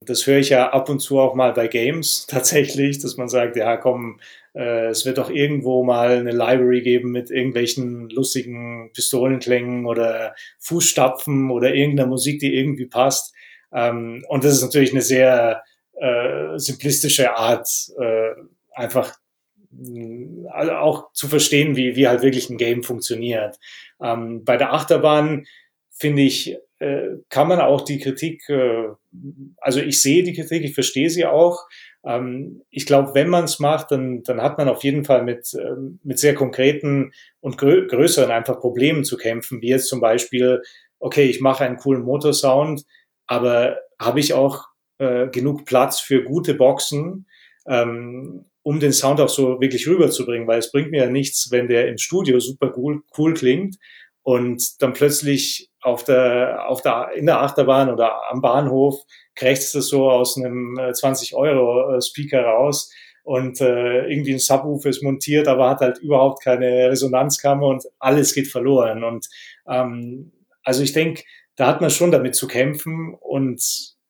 Das 0.04 0.26
höre 0.26 0.38
ich 0.38 0.48
ja 0.48 0.70
ab 0.70 0.88
und 0.88 0.98
zu 0.98 1.20
auch 1.20 1.36
mal 1.36 1.52
bei 1.52 1.68
Games 1.68 2.26
tatsächlich, 2.26 2.98
dass 2.98 3.16
man 3.16 3.28
sagt, 3.28 3.54
ja 3.54 3.76
komm, 3.76 4.18
äh, 4.54 4.88
es 4.88 5.06
wird 5.06 5.18
doch 5.18 5.30
irgendwo 5.30 5.82
mal 5.84 6.18
eine 6.18 6.32
Library 6.32 6.82
geben 6.82 7.10
mit 7.10 7.30
irgendwelchen 7.30 8.08
lustigen 8.10 8.90
Pistolenklängen 8.92 9.86
oder 9.86 10.34
Fußstapfen 10.60 11.50
oder 11.50 11.74
irgendeiner 11.74 12.08
Musik, 12.08 12.40
die 12.40 12.54
irgendwie 12.54 12.86
passt. 12.86 13.34
Ähm, 13.72 14.24
und 14.28 14.44
das 14.44 14.54
ist 14.54 14.62
natürlich 14.62 14.92
eine 14.92 15.02
sehr 15.02 15.62
äh, 15.98 16.58
simplistische 16.58 17.36
Art, 17.36 17.68
äh, 17.98 18.30
einfach 18.74 19.14
also 20.50 20.72
auch 20.72 21.12
zu 21.12 21.28
verstehen, 21.28 21.76
wie, 21.76 21.96
wie 21.96 22.06
halt 22.06 22.22
wirklich 22.22 22.50
ein 22.50 22.58
Game 22.58 22.82
funktioniert. 22.82 23.58
Ähm, 24.02 24.44
bei 24.44 24.56
der 24.56 24.74
Achterbahn 24.74 25.46
finde 25.90 26.22
ich, 26.22 26.58
äh, 26.78 27.16
kann 27.28 27.48
man 27.48 27.60
auch 27.60 27.82
die 27.82 27.98
Kritik, 27.98 28.48
äh, 28.48 28.88
also 29.58 29.80
ich 29.80 30.02
sehe 30.02 30.24
die 30.24 30.34
Kritik, 30.34 30.64
ich 30.64 30.74
verstehe 30.74 31.08
sie 31.08 31.24
auch. 31.24 31.66
Ähm, 32.04 32.62
ich 32.70 32.86
glaube, 32.86 33.14
wenn 33.14 33.28
man 33.28 33.44
es 33.44 33.58
macht, 33.58 33.90
dann, 33.90 34.22
dann 34.22 34.40
hat 34.40 34.58
man 34.58 34.68
auf 34.68 34.82
jeden 34.84 35.04
Fall 35.04 35.22
mit, 35.22 35.54
äh, 35.54 35.74
mit 36.02 36.18
sehr 36.18 36.34
konkreten 36.34 37.12
und 37.40 37.58
grö 37.58 37.86
größeren 37.86 38.30
einfach 38.30 38.60
Problemen 38.60 39.04
zu 39.04 39.16
kämpfen, 39.16 39.60
wie 39.62 39.68
jetzt 39.68 39.88
zum 39.88 40.00
Beispiel, 40.00 40.62
okay, 40.98 41.24
ich 41.24 41.40
mache 41.40 41.64
einen 41.64 41.76
coolen 41.76 42.02
Motorsound, 42.02 42.84
aber 43.26 43.78
habe 44.00 44.20
ich 44.20 44.34
auch 44.34 44.66
äh, 44.98 45.28
genug 45.28 45.64
Platz 45.64 46.00
für 46.00 46.22
gute 46.24 46.54
Boxen, 46.54 47.26
ähm, 47.66 48.46
um 48.62 48.80
den 48.80 48.92
Sound 48.92 49.20
auch 49.20 49.28
so 49.28 49.60
wirklich 49.60 49.88
rüberzubringen, 49.88 50.46
weil 50.46 50.58
es 50.58 50.70
bringt 50.70 50.90
mir 50.90 51.04
ja 51.04 51.10
nichts, 51.10 51.50
wenn 51.50 51.68
der 51.68 51.88
im 51.88 51.98
Studio 51.98 52.38
super 52.38 52.72
cool, 52.76 53.02
cool 53.18 53.34
klingt 53.34 53.76
und 54.22 54.80
dann 54.80 54.92
plötzlich 54.92 55.71
auf 55.82 56.04
der, 56.04 56.68
auf 56.68 56.80
der, 56.80 57.10
in 57.14 57.26
der 57.26 57.40
Achterbahn 57.40 57.90
oder 57.90 58.30
am 58.30 58.40
Bahnhof 58.40 59.02
krächzt 59.34 59.74
es 59.74 59.88
so 59.88 60.10
aus 60.10 60.36
einem 60.36 60.78
20 60.92 61.32
äh, 61.32 61.36
äh, 61.36 62.36
raus 62.38 62.92
und 63.24 63.60
äh, 63.60 64.06
irgendwie 64.06 64.32
ein 64.32 64.38
Subwoofer 64.38 64.88
ist 64.88 65.02
montiert, 65.02 65.48
aber 65.48 65.70
hat 65.70 65.80
halt 65.80 65.98
überhaupt 65.98 66.42
keine 66.42 66.90
Resonanzkammer 66.90 67.66
und 67.66 67.84
alles 67.98 68.34
geht 68.34 68.48
verloren. 68.48 69.04
Und 69.04 69.28
ähm, 69.68 70.32
also 70.62 70.82
ich 70.82 70.92
denke, 70.92 71.22
da 71.56 71.66
hat 71.66 71.80
man 71.80 71.90
schon 71.90 72.10
damit 72.10 72.34
zu 72.34 72.46
kämpfen 72.46 73.14
und 73.14 73.62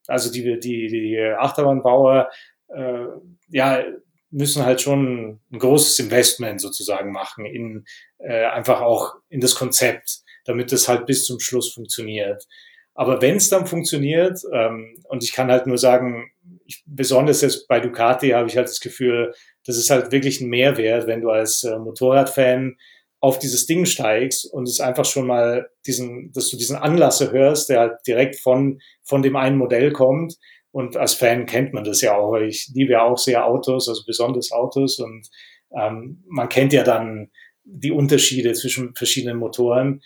also 0.06 0.30
die, 0.30 0.58
die, 0.61 0.88
die 0.88 1.18
Achterbahnbauer 1.38 2.30
äh, 2.68 3.06
ja, 3.48 3.82
müssen 4.30 4.64
halt 4.64 4.80
schon 4.80 5.40
ein 5.52 5.58
großes 5.58 5.98
Investment 5.98 6.61
sozusagen 6.61 7.12
machen 7.12 7.44
in 7.44 7.85
äh, 8.18 8.46
einfach 8.46 8.80
auch 8.80 9.14
in 9.28 9.40
das 9.40 9.54
Konzept, 9.54 10.21
damit 10.44 10.72
es 10.72 10.88
halt 10.88 11.07
bis 11.07 11.24
zum 11.24 11.40
Schluss 11.40 11.72
funktioniert. 11.72 12.46
Aber 12.94 13.22
wenn 13.22 13.37
es 13.37 13.48
dann 13.48 13.66
funktioniert, 13.66 14.40
ähm, 14.52 14.96
und 15.09 15.24
ich 15.24 15.33
kann 15.33 15.50
halt 15.50 15.66
nur 15.66 15.78
sagen, 15.78 16.31
ich, 16.66 16.83
besonders 16.87 17.40
jetzt 17.40 17.66
bei 17.68 17.81
Ducati 17.81 18.31
habe 18.31 18.48
ich 18.48 18.57
halt 18.57 18.68
das 18.68 18.81
Gefühl, 18.81 19.35
das 19.64 19.76
ist 19.76 19.90
halt 19.90 20.12
wirklich 20.12 20.40
ein 20.40 20.50
Mehrwert, 20.50 21.07
wenn 21.07 21.22
du 21.22 21.31
als 21.31 21.64
äh, 21.64 21.78
Motorradfan 21.78 22.76
auf 23.20 23.38
dieses 23.38 23.66
Ding 23.66 23.87
steigst 23.87 24.52
und 24.52 24.68
es 24.68 24.81
einfach 24.81 25.05
schon 25.05 25.28
mal 25.28 25.70
diesen, 25.87 26.33
dass 26.33 26.50
du 26.50 26.57
diesen 26.57 26.76
Anlasser 26.76 27.31
hörst, 27.31 27.68
der 27.68 27.78
halt 27.78 27.92
direkt 28.07 28.37
von, 28.37 28.81
von 29.05 29.22
dem 29.22 29.37
einen 29.37 29.59
Modell 29.59 29.92
kommt. 29.92 30.37
Und 30.72 30.96
als 30.96 31.14
Fan 31.14 31.46
kennt 31.46 31.72
man 31.72 31.85
das 31.85 32.00
ja 32.00 32.16
auch. 32.16 32.35
Ich 32.37 32.70
liebe 32.74 32.92
ja 32.92 33.02
auch 33.02 33.18
sehr 33.18 33.46
Autos, 33.46 33.88
also 33.88 34.02
besonders 34.07 34.50
Autos. 34.50 34.98
Und 34.98 35.28
ähm, 35.70 36.24
man 36.26 36.48
kennt 36.48 36.72
ja 36.72 36.83
dann 36.83 37.31
die 37.64 37.92
Unterschiede 37.92 38.55
zwischen 38.55 38.94
verschiedenen 38.96 39.38
Motoren. 39.38 40.02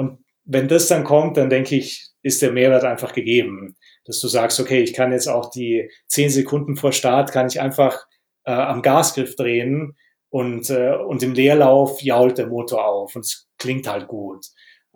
Und 0.00 0.24
wenn 0.44 0.66
das 0.66 0.88
dann 0.88 1.04
kommt, 1.04 1.36
dann 1.36 1.50
denke 1.50 1.76
ich, 1.76 2.08
ist 2.22 2.40
der 2.40 2.52
Mehrwert 2.52 2.84
einfach 2.84 3.12
gegeben. 3.12 3.76
Dass 4.06 4.18
du 4.20 4.28
sagst, 4.28 4.58
okay, 4.58 4.80
ich 4.80 4.94
kann 4.94 5.12
jetzt 5.12 5.28
auch 5.28 5.50
die 5.50 5.90
zehn 6.06 6.30
Sekunden 6.30 6.76
vor 6.76 6.92
Start, 6.92 7.32
kann 7.32 7.48
ich 7.48 7.60
einfach 7.60 8.06
äh, 8.44 8.52
am 8.52 8.80
Gasgriff 8.80 9.36
drehen 9.36 9.94
und, 10.30 10.70
äh, 10.70 10.94
und 10.94 11.22
im 11.22 11.34
Leerlauf 11.34 12.00
jault 12.00 12.38
der 12.38 12.46
Motor 12.46 12.86
auf 12.86 13.14
und 13.14 13.26
es 13.26 13.46
klingt 13.58 13.86
halt 13.86 14.08
gut. 14.08 14.46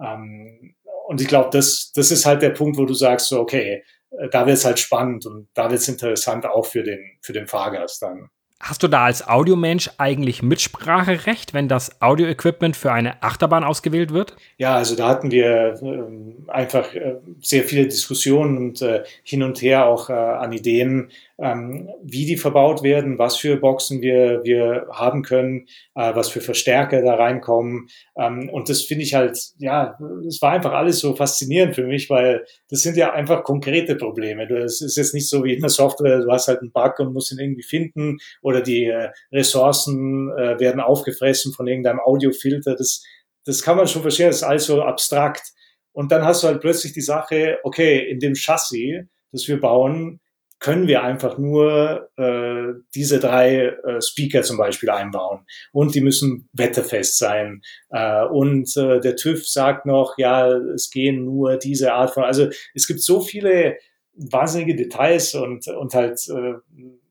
Ähm, 0.03 0.75
und 1.07 1.21
ich 1.21 1.29
glaube, 1.29 1.51
das, 1.53 1.93
das 1.95 2.11
ist 2.11 2.25
halt 2.25 2.41
der 2.41 2.51
Punkt, 2.51 2.79
wo 2.79 2.87
du 2.87 2.95
sagst, 2.95 3.29
so, 3.29 3.41
okay, 3.41 3.85
äh, 4.11 4.31
da 4.31 4.47
wird 4.47 4.57
es 4.57 4.65
halt 4.65 4.79
spannend 4.79 5.27
und 5.27 5.49
da 5.53 5.71
wird 5.71 5.83
es 5.83 5.89
interessant 5.89 6.47
auch 6.47 6.65
für 6.65 6.83
den, 6.83 7.19
für 7.21 7.35
den 7.35 7.47
Fahrgast 7.47 8.01
dann. 8.01 8.31
Hast 8.67 8.83
du 8.83 8.89
da 8.89 9.05
als 9.05 9.29
Audiomensch 9.29 9.91
eigentlich 9.99 10.43
Mitspracherecht, 10.43 11.53
wenn 11.53 11.69
das 11.69 12.01
Audio-Equipment 12.01 12.79
für 12.79 12.93
eine 12.93 13.23
Achterbahn 13.23 13.63
ausgewählt 13.63 14.11
wird? 14.11 14.37
Ja, 14.57 14.75
also 14.75 14.97
da 14.97 15.07
hatten 15.07 15.31
wir 15.31 15.75
äh, 15.83 16.51
einfach 16.51 16.95
äh, 16.95 17.17
sehr 17.43 17.65
viele 17.65 17.85
Diskussionen 17.85 18.57
und 18.57 18.81
äh, 18.81 19.05
hin 19.23 19.43
und 19.43 19.61
her 19.61 19.85
auch 19.85 20.09
äh, 20.09 20.15
an 20.15 20.55
Ideen, 20.55 21.11
ähm, 21.39 21.89
wie 22.03 22.27
die 22.27 22.37
verbaut 22.37 22.83
werden, 22.83 23.19
was 23.19 23.37
für 23.37 23.57
Boxen 23.57 24.01
wir, 24.01 24.43
wir 24.45 24.87
haben 24.93 25.23
können, 25.23 25.67
äh, 25.95 26.15
was 26.15 26.29
für 26.29 26.41
Verstärker 26.41 27.03
da 27.03 27.15
reinkommen. 27.15 27.89
Ähm, 28.17 28.49
und 28.51 28.69
das 28.69 28.83
finde 28.83 29.05
ich 29.05 29.15
halt, 29.15 29.39
ja, 29.59 29.99
das 30.25 30.41
war 30.41 30.53
einfach 30.53 30.73
alles 30.73 31.01
so 31.01 31.17
faszinierend 31.17 31.75
für 31.75 31.87
mich, 31.87 32.09
weil 32.09 32.45
das 32.71 32.83
sind 32.83 32.97
ja 32.97 33.13
einfach 33.13 33.43
konkrete 33.43 33.97
Probleme. 33.97 34.49
Es 34.51 34.81
ist 34.81 34.97
jetzt 34.97 35.15
nicht 35.15 35.29
so 35.29 35.45
wie 35.45 35.55
in 35.55 35.61
der 35.61 35.71
Software, 35.71 36.21
du 36.21 36.31
hast 36.31 36.49
halt 36.49 36.61
einen 36.61 36.73
Bug 36.73 36.99
und 37.01 37.13
musst 37.13 37.33
ihn 37.33 37.39
irgendwie 37.39 37.63
finden 37.63 38.19
oder 38.43 38.61
die 38.61 38.85
äh, 38.85 39.11
Ressourcen 39.33 40.31
äh, 40.37 40.61
werden 40.61 40.81
aufgefressen 40.81 41.53
von 41.53 41.67
irgendeinem 41.67 42.01
Audiofilter. 42.01 42.77
Das, 42.77 43.03
das 43.45 43.63
kann 43.63 43.77
man 43.77 43.89
schon 43.89 44.03
verstehen, 44.03 44.29
das 44.29 44.37
ist 44.37 44.43
alles 44.45 44.67
so 44.67 44.83
abstrakt. 44.83 45.53
Und 45.93 46.11
dann 46.11 46.25
hast 46.25 46.43
du 46.43 46.49
halt 46.49 46.61
plötzlich 46.61 46.93
die 46.93 47.01
Sache, 47.01 47.59
okay, 47.63 47.99
in 47.99 48.19
dem 48.19 48.35
Chassis, 48.35 49.05
das 49.33 49.47
wir 49.49 49.61
bauen, 49.61 50.21
können 50.65 50.89
wir 50.89 51.03
einfach 51.03 51.37
nur 51.37 52.09
äh, 52.17 52.73
diese 52.95 53.21
drei 53.21 53.67
äh, 53.67 54.01
Speaker 54.01 54.41
zum 54.41 54.57
Beispiel 54.57 54.89
einbauen. 54.89 55.45
Und 55.73 55.95
die 55.95 56.01
müssen 56.01 56.49
wetterfest 56.55 57.19
sein. 57.19 57.61
Äh, 57.91 58.25
und 58.25 58.75
äh, 58.79 58.99
der 59.01 59.15
TÜV 59.17 59.47
sagt 59.47 59.85
noch, 59.85 60.17
ja, 60.17 60.49
es 60.75 60.91
gehen 60.91 61.27
nur 61.27 61.59
diese 61.59 61.93
Art 61.93 62.15
von. 62.15 62.25
Also 62.25 62.49
es 62.73 62.87
gibt 62.87 63.03
so 63.03 63.21
viele 63.21 63.77
wahnsinnige 64.15 64.75
Details 64.75 65.35
und, 65.35 65.69
und 65.69 65.93
halt 65.93 66.19
äh, 66.31 66.55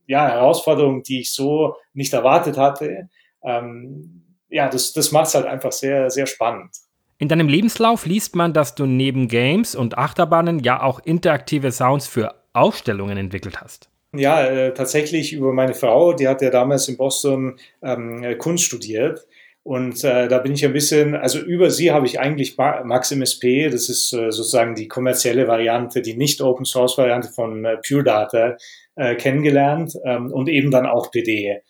ja, 0.08 0.30
Herausforderungen, 0.30 1.04
die 1.04 1.20
ich 1.20 1.32
so 1.32 1.76
nicht 1.94 2.12
erwartet 2.12 2.58
hatte. 2.58 3.10
Ähm, 3.44 4.24
ja, 4.50 4.68
das, 4.68 4.94
das 4.94 5.12
macht 5.12 5.28
es 5.28 5.36
halt 5.36 5.46
einfach 5.46 5.74
sehr, 5.74 6.10
sehr 6.10 6.26
spannend. 6.26 6.72
In 7.20 7.28
deinem 7.28 7.50
Lebenslauf 7.50 8.08
liest 8.08 8.36
man, 8.36 8.52
dass 8.52 8.74
du 8.74 8.88
neben 8.88 9.28
Games 9.28 9.76
und 9.76 9.96
Achterbahnen 9.96 10.58
ja 10.58 10.82
auch 10.82 11.00
interaktive 11.06 11.72
Sounds 11.72 12.08
für 12.08 12.43
Ausstellungen 12.54 13.18
entwickelt 13.18 13.62
hast. 13.62 13.90
Ja, 14.16 14.46
äh, 14.46 14.74
tatsächlich 14.74 15.34
über 15.34 15.54
meine 15.54 15.74
Frau, 15.74 16.14
die 16.14 16.28
hat 16.28 16.42
ja 16.42 16.52
damals 16.52 16.88
in 16.88 16.98
Boston 16.98 17.58
ähm, 17.82 18.38
Kunst 18.38 18.64
studiert. 18.64 19.26
Und 19.64 20.04
äh, 20.04 20.28
da 20.28 20.40
bin 20.40 20.54
ich 20.54 20.66
ein 20.66 20.74
bisschen, 20.74 21.16
also 21.16 21.40
über 21.40 21.70
sie 21.70 21.92
habe 21.92 22.06
ich 22.06 22.20
eigentlich 22.20 22.58
Max 22.58 23.12
MSP, 23.12 23.70
das 23.70 23.88
ist 23.88 24.12
äh, 24.12 24.30
sozusagen 24.30 24.76
die 24.76 24.90
kommerzielle 24.90 25.48
Variante, 25.48 26.02
die 26.02 26.18
nicht 26.18 26.42
Open 26.42 26.66
Source 26.66 26.98
Variante 26.98 27.30
von 27.30 27.64
äh, 27.64 27.78
Pure 27.78 28.04
Data 28.04 28.58
äh, 28.96 29.16
kennengelernt 29.16 29.98
ähm, 30.04 30.34
und 30.34 30.50
eben 30.50 30.70
dann 30.70 30.86
auch 30.86 31.12
PD. 31.12 31.62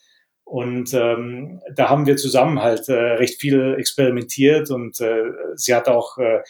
Und 0.53 0.93
ähm, 0.93 1.63
da 1.73 1.89
haben 1.89 2.05
wir 2.05 2.15
zusammen 2.15 2.61
halt 2.61 2.87
äh, 2.87 2.93
recht 2.93 3.41
viel 3.41 3.73
experimentiert 3.79 4.69
und 4.69 5.01
äh, 5.01 5.23
sie 5.55 5.73
hat 5.73 5.87
auch 5.87 6.19
äh, 6.19 6.43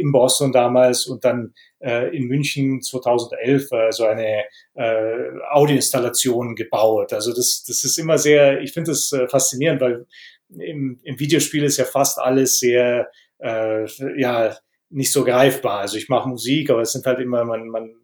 in 0.00 0.10
Boston 0.10 0.52
damals 0.52 1.06
und 1.06 1.22
dann 1.22 1.52
äh, 1.80 2.16
in 2.16 2.28
München 2.28 2.80
2011 2.80 3.70
äh, 3.70 3.92
so 3.92 4.06
eine 4.06 4.44
äh, 4.72 5.38
Audioinstallation 5.50 6.54
gebaut. 6.54 7.12
Also 7.12 7.34
das, 7.34 7.62
das 7.68 7.84
ist 7.84 7.98
immer 7.98 8.16
sehr, 8.16 8.62
ich 8.62 8.72
finde 8.72 8.92
das 8.92 9.12
äh, 9.12 9.28
faszinierend, 9.28 9.82
weil 9.82 10.06
im, 10.48 10.98
im 11.02 11.20
Videospiel 11.20 11.64
ist 11.64 11.76
ja 11.76 11.84
fast 11.84 12.18
alles 12.18 12.58
sehr, 12.58 13.10
äh, 13.38 13.84
ja, 14.18 14.56
nicht 14.88 15.12
so 15.12 15.24
greifbar. 15.24 15.80
Also 15.80 15.98
ich 15.98 16.08
mache 16.08 16.26
Musik, 16.26 16.70
aber 16.70 16.80
es 16.80 16.92
sind 16.92 17.04
halt 17.04 17.20
immer, 17.20 17.44
man, 17.44 17.68
man 17.68 17.94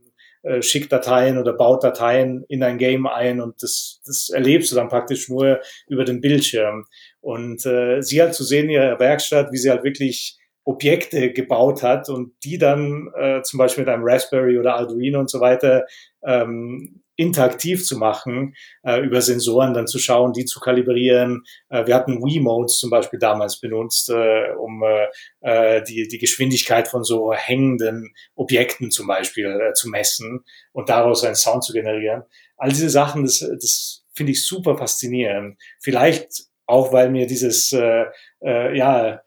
äh, 0.43 0.63
schickt 0.63 0.93
Dateien 0.93 1.39
oder 1.39 1.53
baut 1.53 1.85
Dateien 1.85 2.45
in 2.49 2.63
ein 2.63 2.79
Game 2.79 3.07
ein 3.07 3.41
und 3.41 3.63
das, 3.63 4.01
das 4.07 4.31
erlebst 4.31 4.71
du 4.71 4.77
dann 4.77 4.89
praktisch 4.89 5.29
nur 5.29 5.61
über 5.89 6.05
den 6.05 6.21
Bildschirm. 6.21 6.85
Und 7.21 7.67
äh, 7.67 8.03
sie 8.03 8.21
halt 8.21 8.35
zu 8.35 8.45
sehen 8.45 8.67
in 8.67 8.71
ihrer 8.71 9.01
Werkstatt, 9.01 9.53
wie 9.53 9.59
sie 9.59 9.71
halt 9.71 9.85
wirklich 9.85 10.39
Objekte 10.65 11.33
gebaut 11.33 11.83
hat 11.83 12.09
und 12.09 12.33
die 12.45 12.59
dann 12.59 13.11
äh, 13.17 13.43
zum 13.43 13.59
Beispiel 13.59 13.85
mit 13.85 13.93
einem 13.93 14.05
Raspberry 14.05 14.59
oder 14.59 14.75
Arduino 14.75 15.19
und 15.19 15.31
so 15.31 15.41
weiter 15.41 15.87
ähm, 16.23 17.03
interaktiv 17.19 17.85
zu 17.85 17.99
machen, 17.99 18.55
äh, 18.85 19.01
über 19.01 19.21
Sensoren 19.21 19.75
dann 19.75 19.89
zu 19.89 19.99
schauen, 19.99 20.33
die 20.33 20.45
zu 20.45 20.61
kalibrieren. 20.61 21.43
Äh, 21.69 21.87
wir 21.87 21.97
hatten 21.97 22.23
Wii-Modes 22.23 22.79
zum 22.79 22.91
Beispiel 22.91 23.19
damals 23.19 23.61
benutzt, 23.61 24.09
äh, 24.09 24.53
um 24.57 24.83
äh, 24.85 25.09
äh, 25.41 25.83
die, 25.83 26.07
die 26.07 26.19
Geschwindigkeit 26.19 26.87
von 26.87 27.03
so 27.03 27.33
hängenden 27.33 28.15
Objekten 28.37 28.93
zum 28.93 29.09
Beispiel 29.09 29.47
äh, 29.47 29.73
zu 29.73 29.89
messen 29.89 30.45
und 30.73 30.89
daraus 30.89 31.25
einen 31.25 31.35
Sound 31.35 31.65
zu 31.65 31.73
generieren. 31.73 32.23
All 32.57 32.71
diese 32.71 32.89
Sachen, 32.89 33.25
das, 33.25 33.41
das 33.41 34.05
finde 34.15 34.33
ich 34.33 34.47
super 34.47 34.79
faszinierend. 34.79 35.61
Vielleicht 35.81 36.29
auch, 36.67 36.93
weil 36.93 37.11
mir 37.11 37.27
dieses, 37.27 37.73
äh, 37.73 38.05
äh, 38.45 38.77
ja, 38.77 39.23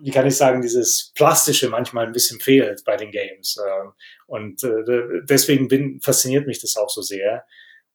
wie 0.00 0.10
kann 0.10 0.26
ich 0.26 0.36
sagen, 0.36 0.62
dieses 0.62 1.12
Plastische 1.14 1.68
manchmal 1.68 2.06
ein 2.06 2.12
bisschen 2.12 2.40
fehlt 2.40 2.84
bei 2.84 2.96
den 2.96 3.10
Games. 3.10 3.56
Ähm, 3.64 3.92
und 4.26 4.62
äh, 4.64 5.22
deswegen 5.28 5.68
bin, 5.68 6.00
fasziniert 6.00 6.46
mich 6.46 6.60
das 6.60 6.76
auch 6.76 6.90
so 6.90 7.02
sehr. 7.02 7.44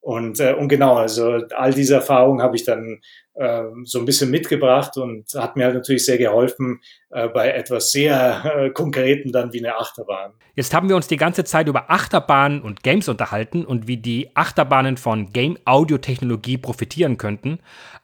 Und, 0.03 0.41
äh, 0.41 0.53
und 0.53 0.67
genau, 0.67 0.97
also 0.97 1.39
all 1.55 1.73
diese 1.73 1.95
Erfahrungen 1.95 2.41
habe 2.41 2.57
ich 2.57 2.65
dann 2.65 2.99
äh, 3.35 3.63
so 3.85 3.99
ein 3.99 4.05
bisschen 4.05 4.29
mitgebracht 4.29 4.97
und 4.97 5.33
hat 5.33 5.55
mir 5.55 5.63
halt 5.63 5.75
natürlich 5.75 6.05
sehr 6.05 6.17
geholfen 6.17 6.81
äh, 7.09 7.29
bei 7.29 7.51
etwas 7.51 7.91
sehr 7.91 8.43
äh, 8.43 8.69
Konkreten 8.71 9.31
dann 9.31 9.53
wie 9.53 9.59
eine 9.59 9.77
Achterbahn. 9.77 10.33
Jetzt 10.55 10.73
haben 10.73 10.89
wir 10.89 10.97
uns 10.97 11.07
die 11.07 11.15
ganze 11.15 11.45
Zeit 11.45 11.69
über 11.69 11.89
Achterbahnen 11.89 12.61
und 12.61 12.83
Games 12.83 13.07
unterhalten 13.07 13.63
und 13.63 13.87
wie 13.87 13.95
die 13.95 14.35
Achterbahnen 14.35 14.97
von 14.97 15.31
Game-Audio-Technologie 15.31 16.57
profitieren 16.57 17.17
könnten. 17.17 17.59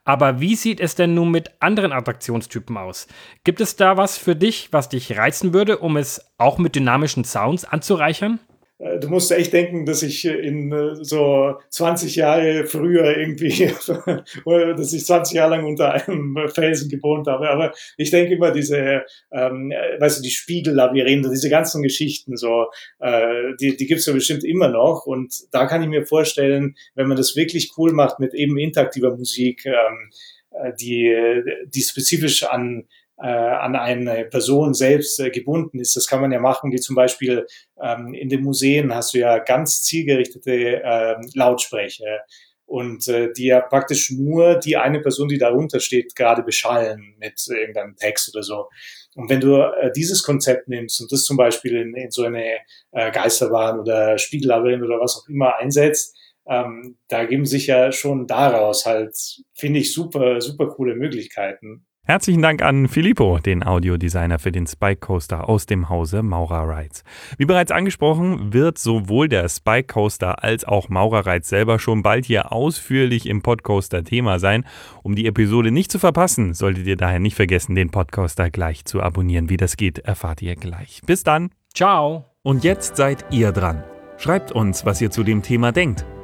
Aber 0.05 0.39
wie 0.39 0.55
sieht 0.55 0.79
es 0.79 0.95
denn 0.95 1.15
nun 1.15 1.31
mit 1.31 1.51
anderen 1.59 1.91
Attraktionstypen 1.91 2.77
aus? 2.77 3.07
Gibt 3.43 3.59
es 3.59 3.75
da 3.75 3.97
was 3.97 4.17
für 4.17 4.37
dich, 4.37 4.71
was 4.71 4.87
dich 4.87 5.17
reizen 5.17 5.53
würde, 5.53 5.79
um 5.79 5.97
es 5.97 6.31
auch 6.37 6.59
mit 6.59 6.75
dynamischen 6.75 7.25
Sounds 7.25 7.65
anzureichern? 7.65 8.39
Äh, 8.79 8.99
du 8.99 9.09
musst 9.09 9.31
echt 9.31 9.53
denken, 9.53 9.85
dass 9.85 10.01
ich 10.01 10.25
in 10.25 10.71
äh, 10.71 10.95
so 11.03 11.55
20 11.69 12.15
Jahre 12.15 12.65
früher 12.65 13.17
irgendwie, 13.17 13.71
dass 14.45 14.93
ich 14.93 15.05
20 15.05 15.35
Jahre 15.35 15.51
lang 15.51 15.65
unter 15.65 15.93
einem 15.93 16.37
Felsen 16.53 16.89
gewohnt 16.89 17.27
habe. 17.27 17.49
Aber 17.49 17.73
ich 17.97 18.09
denke 18.09 18.33
immer 18.33 18.51
diese, 18.51 19.03
ähm, 19.31 19.71
weißt 19.99 20.19
du, 20.19 20.23
die 20.23 20.31
Spiegellabyrinthe, 20.31 21.29
diese 21.29 21.49
ganzen 21.49 21.83
Geschichten, 21.83 22.37
so, 22.37 22.67
äh, 22.99 23.53
die, 23.59 23.75
die 23.75 23.85
gibt's 23.85 24.05
ja 24.05 24.13
bestimmt 24.13 24.43
immer 24.43 24.69
noch. 24.69 25.05
Und 25.05 25.33
da 25.51 25.65
kann 25.67 25.83
ich 25.83 25.89
mir 25.89 26.05
vorstellen, 26.05 26.75
wenn 26.95 27.07
man 27.07 27.17
das 27.17 27.35
wirklich 27.35 27.71
cool 27.77 27.91
macht 27.91 28.19
mit 28.19 28.33
eben 28.33 28.57
interaktiver 28.57 29.15
Musik, 29.15 29.65
ähm, 29.65 30.09
äh, 30.51 30.73
die, 30.79 31.43
die 31.67 31.81
spezifisch 31.81 32.43
an 32.43 32.79
äh, 32.81 32.98
an 33.27 33.75
eine 33.75 34.25
Person 34.25 34.73
selbst 34.73 35.19
äh, 35.19 35.29
gebunden 35.29 35.79
ist. 35.79 35.95
Das 35.95 36.07
kann 36.07 36.21
man 36.21 36.31
ja 36.31 36.39
machen, 36.39 36.71
wie 36.71 36.79
zum 36.79 36.95
Beispiel 36.95 37.45
ähm, 37.81 38.13
in 38.13 38.29
den 38.29 38.43
Museen 38.43 38.93
hast 38.93 39.13
du 39.13 39.19
ja 39.19 39.39
ganz 39.39 39.83
zielgerichtete 39.83 40.83
äh, 40.83 41.15
Lautsprecher 41.33 42.21
und 42.65 43.07
äh, 43.07 43.33
die 43.33 43.47
ja 43.47 43.61
praktisch 43.61 44.11
nur 44.11 44.55
die 44.55 44.77
eine 44.77 45.01
Person, 45.01 45.27
die 45.27 45.39
darunter 45.39 45.79
steht, 45.79 46.15
gerade 46.15 46.43
beschallen 46.43 47.15
mit 47.17 47.43
irgendeinem 47.49 47.95
Text 47.95 48.33
oder 48.33 48.43
so. 48.43 48.69
Und 49.15 49.29
wenn 49.29 49.41
du 49.41 49.55
äh, 49.55 49.91
dieses 49.91 50.23
Konzept 50.23 50.67
nimmst 50.67 51.01
und 51.01 51.11
das 51.11 51.23
zum 51.23 51.35
Beispiel 51.35 51.75
in, 51.75 51.95
in 51.95 52.11
so 52.11 52.23
eine 52.23 52.59
äh, 52.91 53.11
Geisterbahn 53.11 53.79
oder 53.79 54.17
Spiegellabyrinth 54.17 54.83
oder 54.83 54.99
was 54.99 55.17
auch 55.17 55.27
immer 55.27 55.57
einsetzt, 55.57 56.15
ähm, 56.47 56.97
da 57.07 57.25
geben 57.25 57.45
sich 57.45 57.67
ja 57.67 57.91
schon 57.91 58.27
daraus 58.27 58.85
halt, 58.85 59.15
finde 59.53 59.79
ich, 59.79 59.93
super, 59.93 60.39
super 60.39 60.67
coole 60.67 60.95
Möglichkeiten. 60.95 61.85
Herzlichen 62.05 62.41
Dank 62.41 62.63
an 62.63 62.87
Filippo, 62.87 63.37
den 63.37 63.63
Audiodesigner 63.63 64.39
für 64.39 64.51
den 64.51 64.65
Spike 64.65 64.99
Coaster 64.99 65.47
aus 65.47 65.67
dem 65.67 65.89
Hause 65.89 66.23
Maurer 66.23 66.67
Rides. 66.67 67.03
Wie 67.37 67.45
bereits 67.45 67.71
angesprochen, 67.71 68.51
wird 68.51 68.79
sowohl 68.79 69.29
der 69.29 69.47
Spike 69.47 69.93
Coaster 69.93 70.43
als 70.43 70.65
auch 70.65 70.89
Maurer 70.89 71.27
Rides 71.27 71.49
selber 71.49 71.77
schon 71.77 72.01
bald 72.01 72.25
hier 72.25 72.51
ausführlich 72.51 73.27
im 73.27 73.43
Podcoaster 73.43 74.03
Thema 74.03 74.39
sein. 74.39 74.65
Um 75.03 75.15
die 75.15 75.27
Episode 75.27 75.69
nicht 75.69 75.91
zu 75.91 75.99
verpassen, 75.99 76.55
solltet 76.55 76.87
ihr 76.87 76.97
daher 76.97 77.19
nicht 77.19 77.35
vergessen, 77.35 77.75
den 77.75 77.91
Podcoaster 77.91 78.49
gleich 78.49 78.85
zu 78.85 79.03
abonnieren. 79.03 79.49
Wie 79.49 79.57
das 79.57 79.77
geht, 79.77 79.99
erfahrt 79.99 80.41
ihr 80.41 80.55
gleich. 80.55 81.01
Bis 81.05 81.23
dann. 81.23 81.51
Ciao. 81.75 82.25
Und 82.41 82.63
jetzt 82.63 82.95
seid 82.95 83.23
ihr 83.29 83.51
dran. 83.51 83.83
Schreibt 84.17 84.51
uns, 84.51 84.83
was 84.83 84.99
ihr 84.99 85.11
zu 85.11 85.23
dem 85.23 85.43
Thema 85.43 85.71
denkt. 85.71 86.05